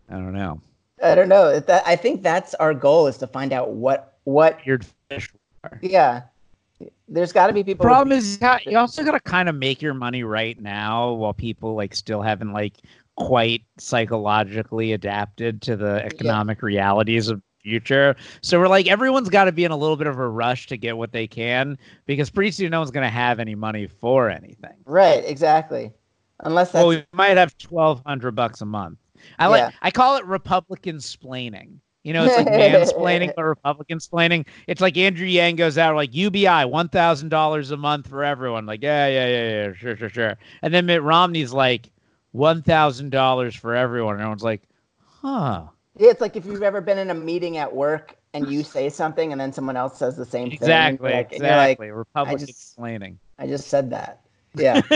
[0.09, 0.61] I don't know.
[1.03, 1.59] I don't know.
[1.59, 4.61] That I think that's our goal is to find out what what.
[4.66, 5.33] Weird fetish.
[5.64, 5.79] Are.
[5.81, 6.22] Yeah,
[7.09, 7.85] there's got to be people.
[7.85, 11.33] Problem is, you you also got to kind of make your money right now while
[11.33, 12.75] people like still haven't like
[13.16, 18.16] quite psychologically adapted to the economic realities of future.
[18.40, 20.77] So we're like, everyone's got to be in a little bit of a rush to
[20.77, 24.29] get what they can because pretty soon no one's going to have any money for
[24.29, 24.75] anything.
[24.85, 25.25] Right.
[25.25, 25.92] Exactly.
[26.40, 28.98] Unless that's well, we might have twelve hundred bucks a month.
[29.38, 29.70] I like Yeah.
[29.81, 31.79] I call it Republican splaining.
[32.03, 34.44] You know, it's like mansplaining, but Republican splaining.
[34.66, 38.66] It's like Andrew Yang goes out like UBI, one thousand dollars a month for everyone.
[38.66, 40.38] Like, yeah, yeah, yeah, yeah, sure, sure, sure.
[40.62, 41.90] And then Mitt Romney's like
[42.33, 44.14] one thousand dollars for everyone.
[44.14, 44.62] And everyone's like,
[45.23, 45.64] huh.
[45.99, 48.88] Yeah, it's like if you've ever been in a meeting at work and you say
[48.88, 50.55] something and then someone else says the same thing.
[50.59, 51.90] Exactly, you're like- like, exactly.
[51.90, 53.16] Republican just- splaining.
[53.38, 54.21] I just said that.
[54.55, 54.81] Yeah.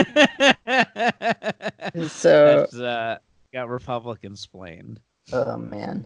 [2.09, 3.19] So, That's uh
[3.53, 5.01] got Republican splained.
[5.33, 6.05] oh man,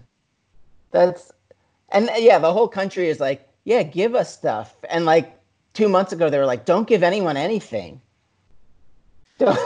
[0.92, 1.32] that's
[1.88, 4.74] and uh, yeah, the whole country is like, yeah, give us stuff.
[4.88, 5.36] And like
[5.72, 8.00] two months ago, they were like, don't give anyone anything.
[9.38, 9.58] Don't.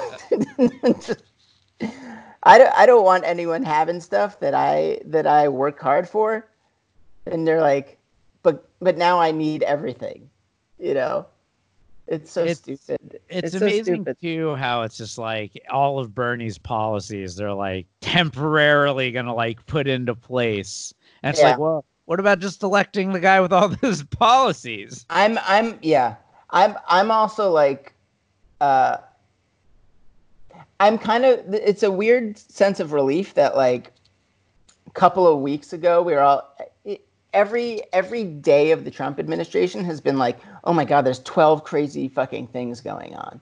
[2.42, 2.73] I don't.
[2.77, 6.47] I don't want anyone having stuff that I that I work hard for.
[7.27, 7.99] And they're like,
[8.42, 10.29] but but now I need everything.
[10.79, 11.27] You know,
[12.07, 13.20] it's so It's- stupid.
[13.31, 14.16] it's, so amazing stupid.
[14.20, 19.87] too how it's just like all of Bernie's policies they're like temporarily gonna like put
[19.87, 20.92] into place.
[21.23, 21.51] And it's Yeah.
[21.53, 25.07] like, well, what about just electing the guy with all those policies?
[25.09, 26.16] I'm I'm yeah.
[26.51, 27.94] I'm I'm also like
[28.61, 28.99] uh
[30.80, 33.92] I'm kind of it's a weird sense of relief that like
[34.87, 36.56] a couple of weeks ago we were all
[37.32, 41.64] every every day of the Trump administration has been like, "Oh my god, there's 12
[41.64, 43.40] crazy fucking things going on."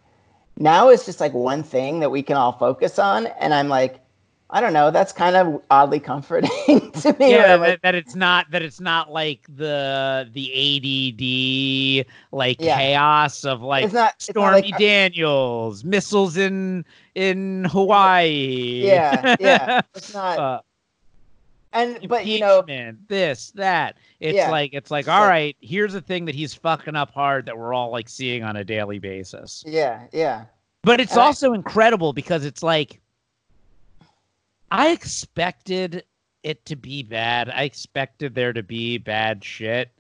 [0.59, 4.01] Now it's just like one thing that we can all focus on and I'm like
[4.55, 6.51] I don't know, that's kind of oddly comforting
[6.93, 7.31] to me.
[7.31, 12.77] Yeah, like, that, that it's not that it's not like the the ADD like Yeah.
[12.77, 16.85] chaos of like it's not it's not Stormy like, uh, Daniels, missiles in
[17.15, 18.83] in Hawaii.
[18.87, 19.81] Yeah, yeah.
[19.95, 20.61] it's not uh,
[21.73, 22.63] and but you know
[23.09, 23.97] this, that.
[24.21, 24.51] It's Yeah.
[24.51, 27.73] like it's like, all right, here's a thing that he's fucking up hard that we're
[27.75, 29.65] all like seeing on a daily basis.
[29.67, 30.45] Yeah, yeah.
[30.83, 33.01] But it's And I- also incredible because it's like
[34.71, 36.05] I expected
[36.43, 37.51] it to be bad.
[37.51, 39.91] I expected there to be bad shit.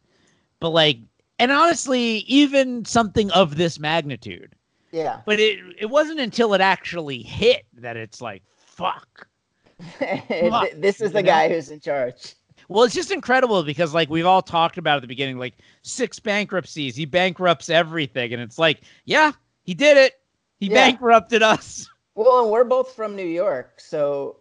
[0.60, 0.98] But like
[1.38, 4.54] and honestly, even something of this magnitude.
[4.92, 5.22] Yeah.
[5.26, 9.26] But it it wasn't until it actually hit that it's like, fuck.
[9.98, 11.30] Th- this is you the know?
[11.30, 12.34] guy who's in charge.
[12.68, 16.20] Well, it's just incredible because like we've all talked about at the beginning, like six
[16.20, 16.94] bankruptcies.
[16.94, 19.32] He bankrupts everything, and it's like, yeah,
[19.64, 20.20] he did it.
[20.60, 20.74] He Yeah.
[20.90, 21.88] bankrupted us.
[22.14, 24.36] Well, and we're both from New York, so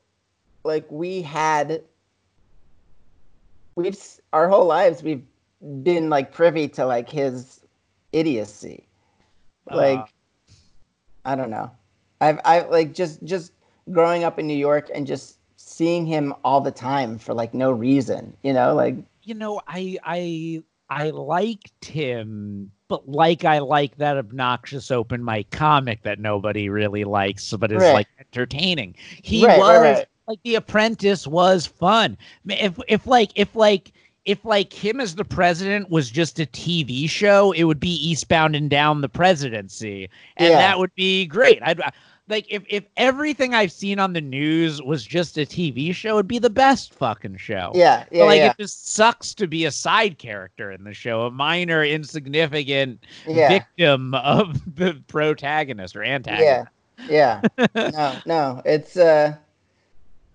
[0.66, 1.82] like we had
[3.76, 3.98] we've
[4.34, 5.24] our whole lives we've
[5.82, 7.62] been like privy to like his
[8.12, 8.88] idiocy.
[9.72, 10.06] Like Uh,
[11.26, 11.72] I don't know.
[12.20, 13.54] I've I like just just
[13.92, 17.72] growing up in New York and just seeing him all the time for like no
[17.72, 23.98] reason, you know, like you know, I I I liked him, but like I like
[23.98, 27.94] that obnoxious open mic comic that nobody really likes, but is Right.
[27.94, 28.96] like entertaining.
[29.22, 30.08] He Right, was right.
[30.28, 32.18] like The Apprentice was fun.
[32.48, 33.92] If if like if like
[34.26, 38.56] if like him as the president was just a TV show, it would be Eastbound
[38.56, 40.58] and Down the presidency, and Yeah.
[40.58, 41.60] that would be great.
[41.64, 41.82] I'd.
[42.30, 46.28] like if if everything I've seen on the news was just a TV show, it'd
[46.28, 47.72] be the best fucking show.
[47.74, 48.52] Yeah, yeah, but like yeah.
[48.52, 53.50] it just sucks to be a side character in the show, a minor, insignificant yeah.
[53.50, 56.72] victim of the protagonist or antagonist.
[57.10, 57.42] Yeah,
[57.76, 59.36] no, no, it's uh,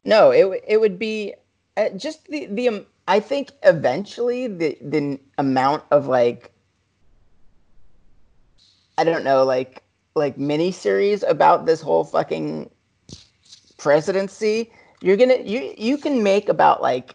[0.05, 1.35] no, it it would be
[1.77, 6.53] uh, just the the um, I think eventually the the amount of like
[8.99, 9.83] I don't know like
[10.15, 12.71] like miniseries about this whole fucking
[13.77, 14.73] presidency.
[15.03, 17.15] You're gonna you you can make about like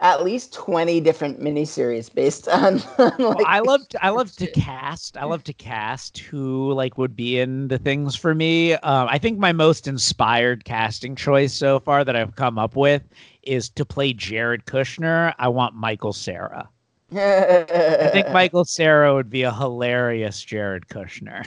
[0.00, 4.46] at least 20 different miniseries based on, on Well, I love to, I love to
[4.52, 5.16] cast.
[5.16, 8.74] I love to cast who like would be in the things for me.
[8.74, 13.02] Um, I think my most inspired casting choice so far that I've come up with
[13.42, 15.34] is to play Jared Kushner.
[15.38, 16.68] I want Michael Cera.
[17.12, 21.46] I think Michael Cera would be a hilarious Jared Kushner.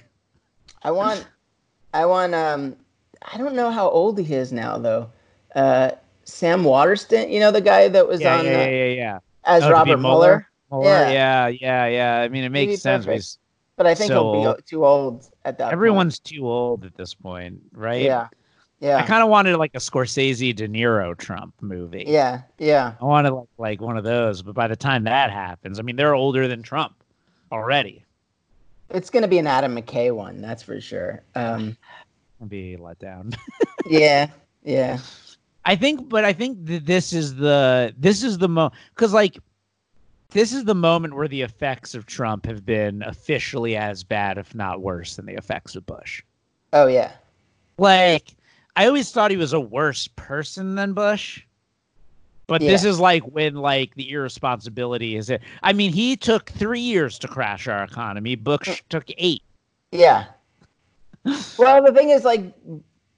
[0.84, 1.26] I want,
[1.93, 2.36] I want.
[2.36, 2.76] Um,
[3.32, 5.10] I don't know how old he is now though.
[5.56, 5.91] Uh,
[6.26, 9.19] Sam Waterston, you know the guy that was Yeah, on yeah, yeah, yeah, yeah.
[9.43, 10.47] as Oh, Robert Mueller.
[10.71, 11.09] Mueller, Yeah.
[11.09, 12.21] yeah, yeah, yeah.
[12.21, 13.38] I mean, it makes sense.
[13.76, 14.57] But I think So he'll old.
[14.57, 15.65] be too old at that.
[15.65, 15.74] point.
[15.74, 18.01] Everyone's too old at this point, right?
[18.03, 18.28] Yeah,
[18.80, 22.05] yeah, I kind of wanted like a Scorsese De Niro Trump movie.
[22.07, 22.93] yeah, yeah.
[23.01, 25.95] I wanted like like one of those, but by the time that happens, I mean
[25.95, 26.93] they're older than Trump
[27.51, 28.03] already.
[28.89, 31.24] It's gonna be an Adam McKay one, that's for sure.
[31.34, 31.76] Um,
[32.47, 33.32] be let down.
[33.88, 34.30] yeah,
[34.63, 34.99] yeah,
[35.66, 39.38] I think, but I think that this is the this is the mo because like
[40.30, 44.53] this is the moment where the effects of Trump have been officially as bad, if
[44.55, 46.24] not worse, than the effects of Bush.
[46.74, 47.11] oh yeah,
[47.78, 48.36] Like
[48.76, 51.43] I always thought he was a worse person than Bush.
[52.45, 55.41] But this is like when like the irresponsibility is it.
[55.64, 58.36] I mean, he took three years to crash our economy.
[58.36, 58.82] Bush mm.
[58.89, 59.43] took eight.
[59.91, 60.26] yeah.
[61.57, 62.53] well, the thing is, like,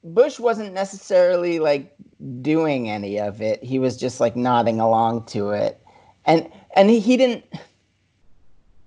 [0.06, 1.93] Bush wasn't necessarily like
[2.41, 3.64] doing any of it.
[3.64, 5.82] He was just like nodding along to it,
[6.26, 7.43] and and he, he didn't.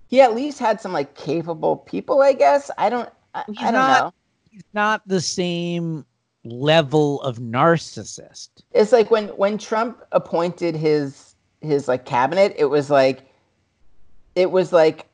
[0.07, 2.71] He at least had some like capable people, I guess.
[2.79, 3.09] I don't.
[3.35, 4.15] I, He's I don't not- know.
[4.51, 6.07] He's not the same
[6.45, 8.49] level of narcissist.
[8.73, 13.27] It's like when when Trump appointed his his like cabinet, it was like
[14.37, 15.08] it was like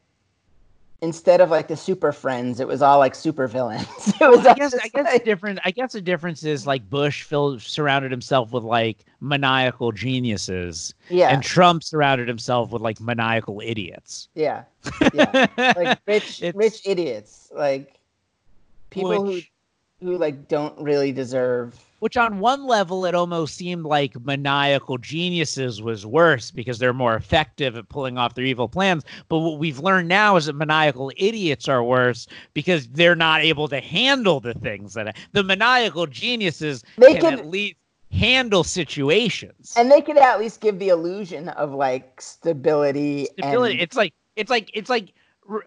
[1.04, 3.86] instead of like the super friends, it was all like super villains.
[4.20, 5.58] it was I guess I guess the like- different.
[5.64, 11.28] I guess the difference is like Bush filled, surrounded himself with like maniacal geniuses, yeah,
[11.28, 14.28] and Trump surrounded himself with like maniacal idiots.
[14.34, 14.64] yeah,
[15.12, 15.46] yeah.
[15.76, 18.00] like rich It's- rich idiots, like
[18.90, 19.52] people which,
[20.00, 21.78] who who like don't really deserve.
[22.04, 27.14] Which on one level it almost seemed like maniacal geniuses was worse because they're more
[27.14, 29.04] effective at pulling off their evil plans.
[29.30, 33.68] But what we've learned now is that maniacal idiots are worse because they're not able
[33.68, 37.76] to handle the things that the maniacal geniuses They can can- at least
[38.12, 39.72] handle situations.
[39.74, 43.72] And they can at least give the illusion of like stability, stability.
[43.76, 45.14] and It's like it's like it's like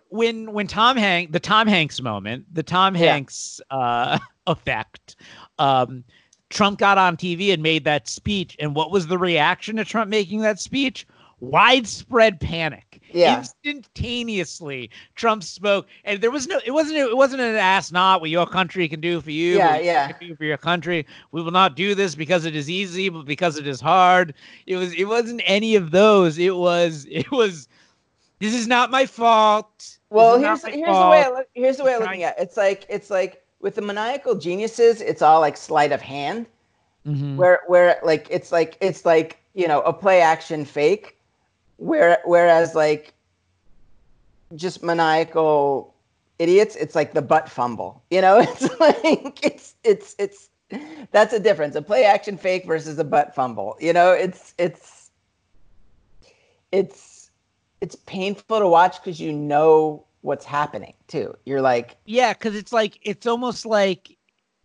[0.10, 3.14] when when Tom Hanks the Tom Hanks moment, the Tom Yeah.
[3.14, 5.16] Hanks uh, effect.
[5.58, 6.04] Um,
[6.50, 10.10] Trump got on TV and made that speech, and what was the reaction to Trump
[10.10, 11.06] making that speech?
[11.40, 13.02] Widespread panic.
[13.12, 13.40] Yeah.
[13.40, 16.60] Instantaneously, Trump spoke, and there was no.
[16.66, 16.98] It wasn't.
[16.98, 19.56] It wasn't an ass not what your country can do for you.
[19.56, 20.12] Yeah, you yeah.
[20.12, 21.06] can do for your country.
[21.32, 24.34] We will not do this because it is easy, but because it is hard.
[24.66, 24.94] It was.
[24.94, 26.38] It wasn't any of those.
[26.38, 27.06] It was.
[27.10, 27.68] It was.
[28.40, 29.98] This is not my fault.
[30.10, 32.44] Well, here's here's the way I look, here's the way I'm looking at it.
[32.44, 36.48] It's like it's like with the maniacal geniuses, it's all like sleight of hand.
[37.06, 37.36] Mhm.
[37.38, 41.18] Where where like it's like it's like you know a play action fake.
[41.78, 43.14] Where whereas like
[44.56, 45.94] just maniacal
[46.40, 48.04] idiots, it's like the butt fumble.
[48.10, 50.50] You know, it's like it's it's it's
[51.12, 51.76] that's a difference.
[51.76, 53.78] A play action fake versus a butt fumble.
[53.80, 55.12] You know, it's it's
[56.72, 57.32] it's
[57.82, 61.36] it's painful to watch because you know what's happening too.
[61.46, 64.18] You're like, Yeah, because it's like it's almost like,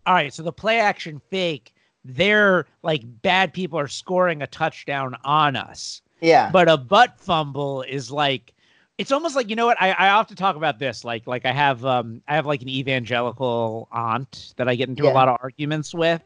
[0.07, 0.33] all right.
[0.33, 1.75] So the play action fake,
[2.05, 6.03] they're like bad people are scoring a touchdown on us.
[6.21, 8.55] yeah, but a butt fumble is like
[8.99, 11.53] it's almost like you know what I, I often talk about this like like I
[11.53, 15.09] have um I have like an evangelical aunt that I get into Yeah.
[15.09, 16.23] a lot of arguments with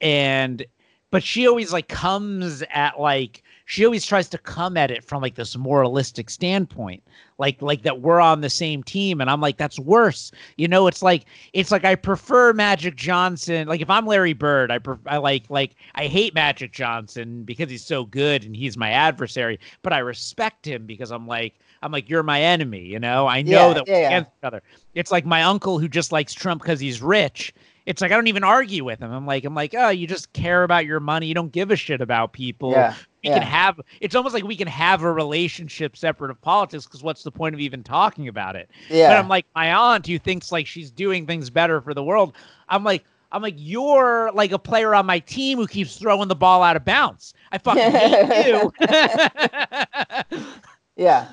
[0.00, 0.64] and
[1.10, 3.42] but she always like comes at like
[3.72, 7.02] she always tries to come at it from like this moralistic standpoint
[7.38, 10.86] like like that we're on the same team and i'm like that's worse you know
[10.86, 14.98] it's like it's like i prefer magic johnson like if i'm larry bird i pref-
[15.06, 19.58] i like like i hate magic johnson because he's so good and he's my adversary
[19.80, 23.40] but i respect him because i'm like i'm like you're my enemy you know i
[23.40, 24.06] know Yeah, that yeah, we're yeah.
[24.08, 24.62] against each other
[24.92, 27.54] it's like my uncle who just likes trump because he's rich
[27.84, 29.10] it's like I don't even argue with him.
[29.10, 31.26] I'm like, I'm like, oh, you just care about your money.
[31.26, 32.70] You don't give a shit about people.
[32.70, 32.94] Yeah.
[33.22, 33.38] We yeah.
[33.38, 33.80] can have.
[34.00, 36.86] It's almost like we can have a relationship separate of politics.
[36.86, 38.70] Because what's the point of even talking about it?
[38.88, 39.08] yeah.
[39.08, 42.34] But I'm like, my aunt who thinks like she's doing things better for the world.
[42.68, 46.36] I'm like, I'm like, you're like a player on my team who keeps throwing the
[46.36, 47.32] ball out of bounds.
[47.50, 48.46] I fucking hate
[50.30, 50.46] you.
[50.96, 51.28] yeah.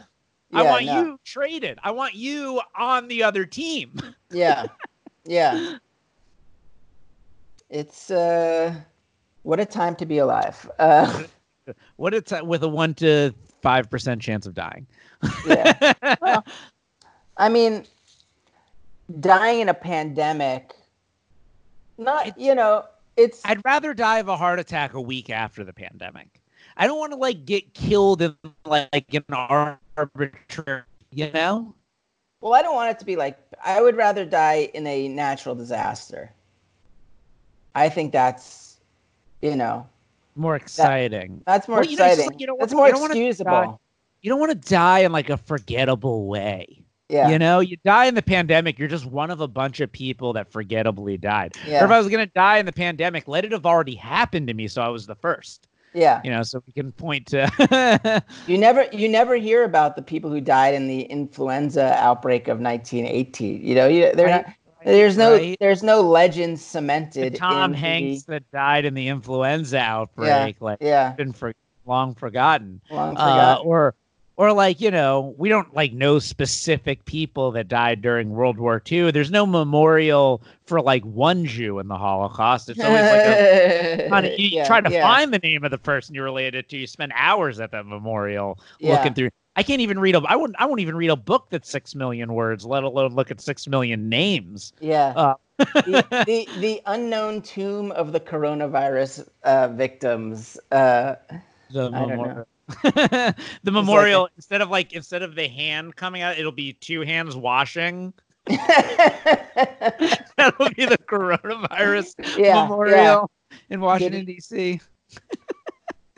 [0.54, 1.02] I want no.
[1.02, 1.78] you traded.
[1.84, 3.94] I want you on the other team.
[4.32, 4.68] Yeah.
[5.26, 5.78] Yeah.
[7.70, 8.74] It's uh
[9.44, 10.68] what a time to be alive.
[10.80, 11.24] Uh
[11.98, 14.88] What it's with a one to five percent chance of dying.
[15.46, 15.94] yeah.
[16.22, 16.46] Well,
[17.38, 17.86] I mean
[19.20, 20.76] dying in a pandemic
[22.00, 25.74] not you know, it's I'd rather die of a heart attack a week after the
[25.74, 26.42] pandemic.
[26.78, 29.26] I don't want to like get killed in like an
[29.98, 31.76] arbitrary, you know.
[32.42, 35.56] well, I don't want it to be like I would rather die in a natural
[35.56, 36.32] disaster.
[37.76, 38.78] I think that's
[39.42, 39.88] you know,
[40.40, 41.42] More exciting.
[41.46, 42.32] that's more Well, you know, it's exciting.
[42.32, 43.52] like you don't that's want- more you wanna excusable.
[43.52, 43.74] die.
[44.22, 46.84] you don't want to die in like a forgettable way.
[47.10, 47.30] Yeah.
[47.30, 50.32] You know, you die in the pandemic, you're just one of a bunch of people
[50.34, 51.54] that forgettably died.
[51.68, 51.82] Yeah.
[51.82, 54.48] Or if I was going to die in the pandemic, let it have already happened
[54.48, 55.68] to me so I was the first.
[55.96, 56.22] yeah.
[56.24, 60.30] You know, so we can point to You never you never hear about the people
[60.30, 63.66] who died in the influenza outbreak of 1918.
[63.66, 64.56] You know, you, they're Right, not,
[64.86, 65.58] there's no right.
[65.60, 66.60] there's no legend
[67.20, 67.36] the cemented.
[67.36, 71.54] Tom in Hanks that died in the influenza outbreak, like yeah, been for
[71.86, 72.82] long forgotten.
[72.90, 73.68] long Uh, forgotten.
[73.68, 73.96] or
[74.38, 78.82] or like, you know, we don't like know specific people that died during World War
[78.90, 79.12] II.
[79.12, 82.70] There's no memorial for like one Jew in the Holocaust.
[82.70, 85.78] It's always like a Honey, you Yeah, try to yeah, find the name of the
[85.78, 86.78] person you're related to.
[86.78, 88.94] You spend hours at that memorial yeah.
[88.94, 89.30] looking through.
[89.56, 90.22] I can't even read a.
[90.26, 90.60] I wouldn't.
[90.60, 93.68] I won't even read a book that's six million words, let alone look at six
[93.68, 94.74] million names.
[94.80, 95.14] Yeah.
[95.16, 100.58] Uh, the, the the unknown tomb of the coronavirus uh, victims.
[100.72, 101.16] Uh,
[101.72, 102.48] the memorial.
[102.84, 107.36] the memorial instead of like instead of the hand coming out, it'll be two hands
[107.36, 108.14] washing.
[108.46, 113.30] That'll be the coronavirus yeah, memorial
[113.70, 114.80] in Washington D.C.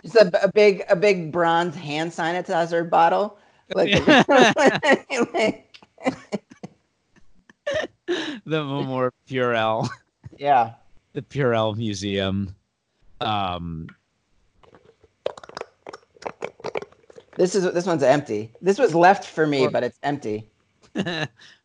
[0.04, 3.38] Just a, a big a big bronze hand sanitizer bottle.
[3.74, 5.78] Like, like-
[8.46, 9.88] The Memorial Purell.
[10.38, 10.74] yeah.
[11.14, 12.54] the Purell Museum.
[13.22, 13.88] Um,
[17.38, 18.52] This is this one's empty.
[18.62, 20.50] This was left for me, Or- but it's empty.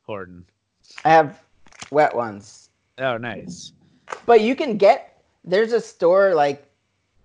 [0.02, 0.44] Horton.
[1.04, 1.42] I have
[1.90, 2.70] wet ones.
[2.98, 3.72] Oh, nice.
[4.26, 6.70] But you can get there's a store like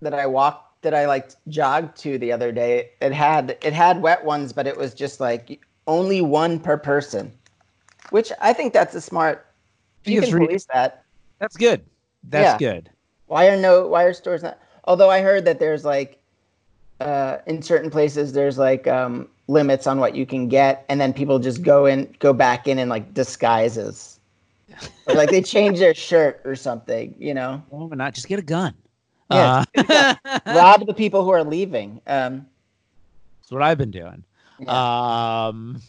[0.00, 2.90] that I walked that I like jogged to the other day.
[3.00, 7.32] It had it had wet ones, but it was just like only one per person.
[8.10, 9.46] Which I think that's a smart
[10.04, 11.04] you can police that.
[11.38, 11.84] That's good.
[12.24, 12.90] That's good.
[13.26, 16.18] Why are no why are stores not although I heard that there's like
[17.00, 21.12] uh in certain places there's like um limits on what you can get and then
[21.12, 24.20] people just go in go back in in like disguises.
[25.06, 27.62] or like they change their shirt or something, you know.
[27.70, 28.74] Oh, but not just get a gun.
[29.32, 30.14] Yeah, Uh,
[30.46, 32.00] rob the people who are leaving.
[32.06, 32.46] Um,
[33.40, 34.24] That's what I've been doing.
[34.68, 35.80] Um,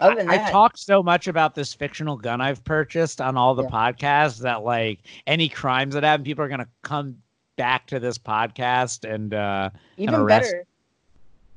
[0.00, 3.36] other than I, that, I talked so much about this fictional gun I've purchased on
[3.36, 3.70] all the Yeah.
[3.70, 7.16] podcasts that like any crimes that happen, people are gonna come
[7.56, 10.64] back to this podcast and uh even arrest- better.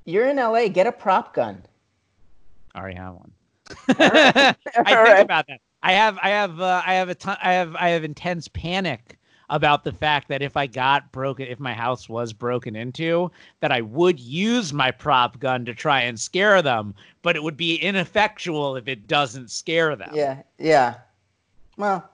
[0.05, 0.67] You're in LA.
[0.67, 1.63] Get a prop gun.
[2.75, 3.31] I already have one.
[3.89, 5.19] I think right.
[5.21, 5.59] about that.
[5.81, 7.37] I have, I have, uh, I have a ton.
[7.41, 9.17] I have, I have intense panic
[9.49, 13.71] about the fact that if I got broken, if my house was broken into, that
[13.71, 17.75] I would use my prop gun to try and scare them, but it would be
[17.75, 20.11] ineffectual if it doesn't scare them.
[20.13, 20.95] Yeah, yeah.
[21.77, 22.09] Well,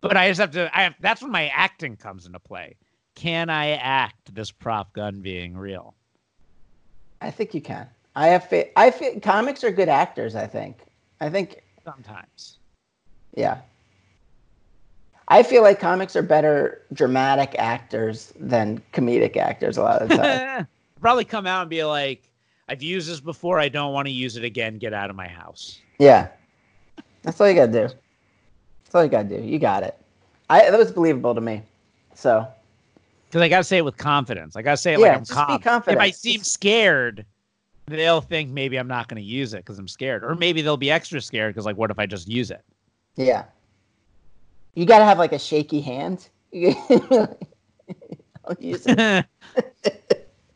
[0.00, 0.70] But I just have to.
[0.76, 0.94] I have.
[1.00, 2.76] That's when my acting comes into play.
[3.14, 5.94] Can I act this prop gun being real?
[7.20, 7.86] I think you can.
[8.16, 8.48] I have.
[8.48, 10.34] Fa- I feel comics are good actors.
[10.34, 10.78] I think.
[11.20, 11.62] I think.
[11.84, 12.58] Sometimes.
[13.34, 13.58] Yeah.
[15.30, 20.16] I feel like comics are better dramatic actors than comedic actors a lot of the
[20.16, 20.66] time.
[21.00, 22.28] Probably come out and be like,
[22.68, 23.58] "I've used this before.
[23.58, 24.78] I don't want to use it again.
[24.78, 26.28] Get out of my house." yeah.
[27.22, 27.80] That's all you gotta do.
[27.82, 29.42] That's all you gotta do.
[29.42, 29.96] You got it.
[30.48, 31.62] I that was believable to me.
[32.14, 32.46] So
[33.28, 34.56] Because I gotta say it with confidence.
[34.56, 35.98] I gotta say it Yeah, like I'm be confident.
[35.98, 37.24] If I seem scared,
[37.86, 40.90] they'll think maybe I'm not gonna use it because I'm scared, or maybe they'll be
[40.90, 42.62] extra scared because like, what if I just use it?
[43.16, 43.44] yeah.
[44.80, 46.26] You gotta have like a shaky hand.
[46.54, 47.36] I'll
[48.58, 49.26] use it.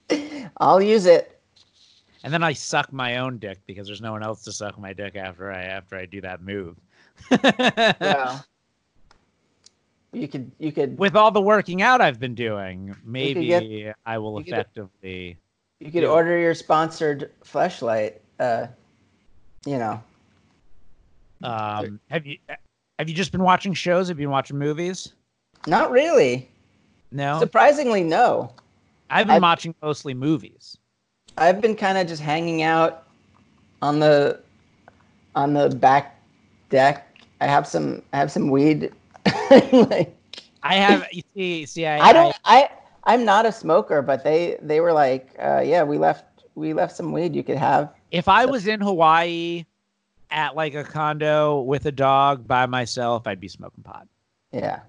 [0.08, 1.38] and I'll use it.
[2.22, 4.94] And then I suck my own dick because there's no one else to suck my
[4.94, 6.78] dick after I after I do that move.
[8.00, 8.42] Well,
[10.14, 14.16] you could you could With all the working out I've been doing, maybe get- I
[14.16, 15.36] will you could- effectively.
[15.80, 18.14] you could order your sponsored fleshlight.
[18.40, 18.68] Uh,
[19.66, 20.02] you know,
[21.42, 22.38] Um, have you
[22.98, 24.08] have you just been watching shows?
[24.08, 25.12] Have you been watching movies?
[25.66, 26.48] not really.
[27.10, 28.52] No, Surprisingly, no.
[29.08, 30.76] I've been I've- watching mostly movies.
[31.38, 33.04] I've been kind of just hanging out
[33.82, 34.40] on the
[35.34, 36.20] on the back
[36.70, 37.08] deck.
[37.40, 38.92] I have some I have some weed.
[39.72, 40.14] like,
[40.62, 42.68] I have you see see I, I don't I
[43.04, 46.24] I'm not a smoker, but they they were like, uh, yeah, we left
[46.54, 47.92] we left some weed you could have.
[48.10, 49.64] if I was in Hawaii
[50.30, 54.06] at like a condo with a dog by myself, I'd be smoking pot.
[54.52, 54.80] Yeah.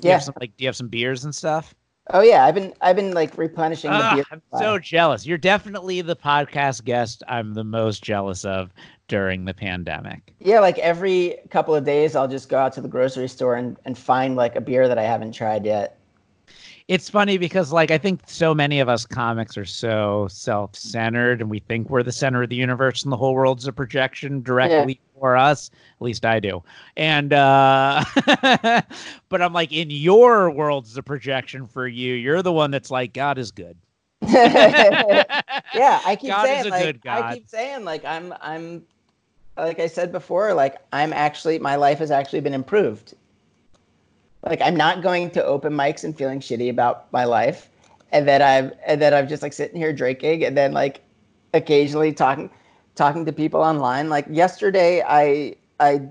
[0.00, 0.12] Do you Yeah.
[0.14, 1.74] have some like do you have some beers and stuff?
[2.12, 4.24] Oh yeah, I've been I've been like replenishing the Ah, beer.
[4.32, 5.24] I'm so jealous.
[5.26, 8.72] You're definitely the podcast guest I'm the most jealous of
[9.06, 10.32] during the pandemic.
[10.40, 13.76] Yeah, like every couple of days I'll just go out to the grocery store and,
[13.84, 15.99] and find like a beer that I haven't tried yet.
[16.90, 21.48] It's funny because like I think so many of us comics are so self-centered and
[21.48, 25.00] we think we're the center of the universe and the whole world's a projection directly
[25.16, 25.70] for us.
[25.72, 26.64] At least I do.
[26.96, 28.02] And uh
[29.28, 32.14] but I'm like in your world's the projection for you.
[32.14, 33.76] You're the one that's like God is good.
[34.22, 35.24] yeah,
[36.04, 38.84] I keep God saying like I keep saying like I'm I'm
[39.56, 43.14] like I said before, like I'm actually my life has actually been improved.
[44.42, 47.68] Like I'm not going to open mics and feeling shitty about my life,
[48.12, 51.02] and then I've and then I'm just like sitting here drinking, and then like
[51.52, 52.50] occasionally talking
[52.94, 54.08] talking to people online.
[54.08, 56.08] Like yesterday, I I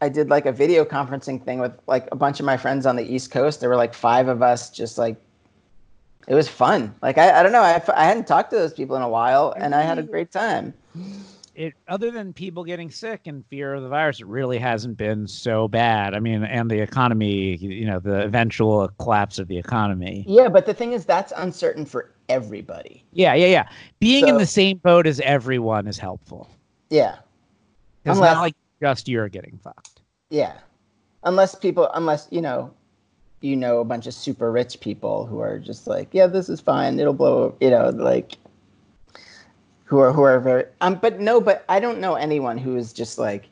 [0.00, 2.96] I did like a video conferencing thing with like a bunch of my friends on
[2.96, 3.60] the East Coast.
[3.60, 5.16] There were like five of us, just like
[6.28, 6.94] it was fun.
[7.02, 9.54] Like I, I don't know, I, I hadn't talked to those people in a while,
[9.56, 10.74] and I had a great time.
[11.56, 15.26] It other than people getting sick and fear of the virus, it really hasn't been
[15.26, 16.14] so bad.
[16.14, 20.24] I mean, and the economy, you know, the eventual collapse of the economy.
[20.28, 23.02] Yeah, but the thing is, that's uncertain for everybody.
[23.12, 23.68] Yeah, yeah, yeah.
[24.00, 26.48] Being in the same boat as everyone is helpful.
[26.90, 27.16] Yeah,
[28.04, 30.02] It's Unless- not like just you're getting fucked.
[30.30, 30.52] yeah.
[31.24, 32.70] Unless people, unless you know,
[33.40, 36.60] you know a bunch of super rich people who are just like, yeah, this is
[36.60, 37.56] fine, it'll blow.
[37.60, 38.36] You know, like
[39.86, 40.64] who are who are very.
[40.82, 43.48] Um, but no, but I don't know anyone who is just like.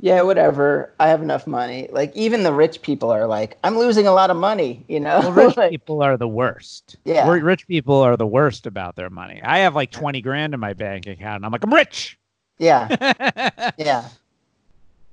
[0.00, 0.92] Yeah, whatever.
[1.00, 1.88] I have enough money.
[1.90, 4.84] Like even the rich people are like, I'm losing a lot of money.
[4.88, 6.96] You know, Well, rich Like, people are the worst.
[7.04, 7.26] Yeah.
[7.30, 9.40] Ri- rich people are the worst about their money.
[9.42, 12.18] I have like twenty grand in my bank account, and I'm like, I'm rich.
[12.58, 13.70] yeah.
[13.78, 14.08] Yeah.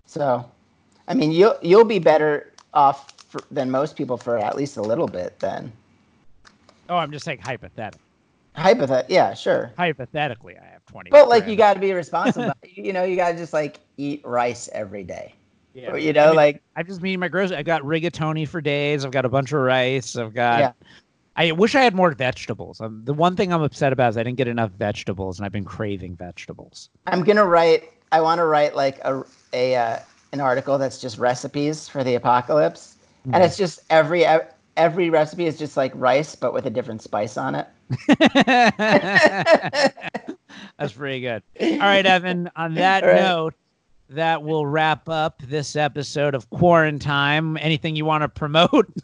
[0.06, 0.44] So,
[1.08, 4.82] I mean, you'll you'll be better off for, than most people for at least a
[4.82, 5.40] little bit.
[5.40, 5.72] Then,
[6.90, 8.02] oh, I'm just saying hypothetically.
[8.56, 9.72] Hypothet, yeah, sure.
[9.78, 11.10] Hypothetically, I have twenty.
[11.10, 12.52] But like, you got to be responsible.
[12.64, 15.36] you know, you got to just like eat rice every day.
[15.74, 15.92] Yeah.
[15.92, 17.56] Or, you know, I mean, like I just mean my grocery.
[17.58, 19.06] I've got rigatoni for days.
[19.06, 20.18] I've got a bunch of rice.
[20.18, 20.60] I've got.
[20.60, 20.72] Yeah.
[21.38, 22.82] I wish I had more vegetables.
[22.82, 25.54] Um, the one thing I'm upset about is I didn't get enough vegetables, and I've
[25.54, 26.90] been craving vegetables.
[27.08, 27.86] I'm gonna write.
[28.12, 29.24] I want to write like a
[29.54, 30.00] a uh,
[30.34, 33.36] an article that's just recipes for the apocalypse, Hmm.
[33.36, 34.26] and it's just every
[34.78, 37.68] every recipe is just like rice but with a different spice on it.
[40.78, 41.44] That's pretty good.
[41.60, 42.50] All right, Evan.
[42.56, 43.16] On that right.
[43.16, 43.56] note,
[44.10, 47.58] that will wrap up this episode of Quarantine.
[47.58, 48.88] Anything you want to promote?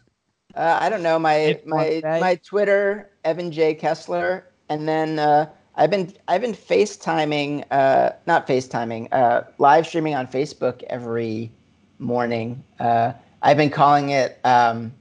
[0.54, 4.88] Uh, I don't know my If you want my my Twitter Evan J Kessler, and
[4.88, 10.82] then uh, I've been I've been FaceTiming, uh, not FaceTiming, uh, live streaming on Facebook
[10.84, 11.52] every
[12.00, 12.64] morning.
[12.80, 13.12] Uh,
[13.42, 14.92] I've been calling it um,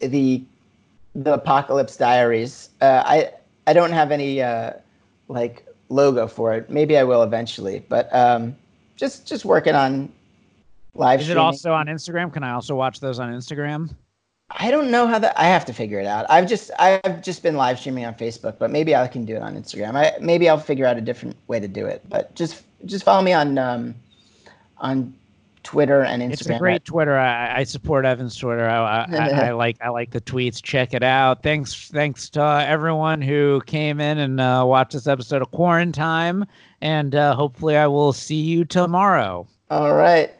[0.00, 0.42] the
[1.14, 2.70] the Apocalypse Diaries.
[2.80, 3.30] Uh, I
[3.66, 4.72] I don't have any uh,
[5.28, 6.70] like logo for it.
[6.70, 8.56] Maybe I will eventually, but um,
[8.96, 10.12] just just working on
[10.94, 11.20] live.
[11.20, 11.44] Is it streaming.
[11.44, 12.32] also on Instagram?
[12.32, 13.94] Can I also watch those on Instagram?
[14.50, 15.38] I don't know how that.
[15.38, 16.26] I have to figure it out.
[16.28, 19.42] I've just I've just been live streaming on Facebook, but maybe I can do it
[19.42, 19.94] on Instagram.
[19.96, 22.02] I maybe I'll figure out a different way to do it.
[22.08, 23.94] But just just follow me on um
[24.78, 25.14] on
[25.62, 26.32] Twitter and Instagram.
[26.32, 27.16] It's a great Twitter.
[27.16, 28.68] I, I support Evan's Twitter.
[28.68, 30.62] I, I, I, like I like the tweets.
[30.62, 31.42] Check it out.
[31.42, 36.46] Thanks thanks to uh, everyone who came in and uh, watched this episode of Quarantine.
[36.80, 39.46] And uh, hopefully, I will see you tomorrow.
[39.70, 40.32] All right.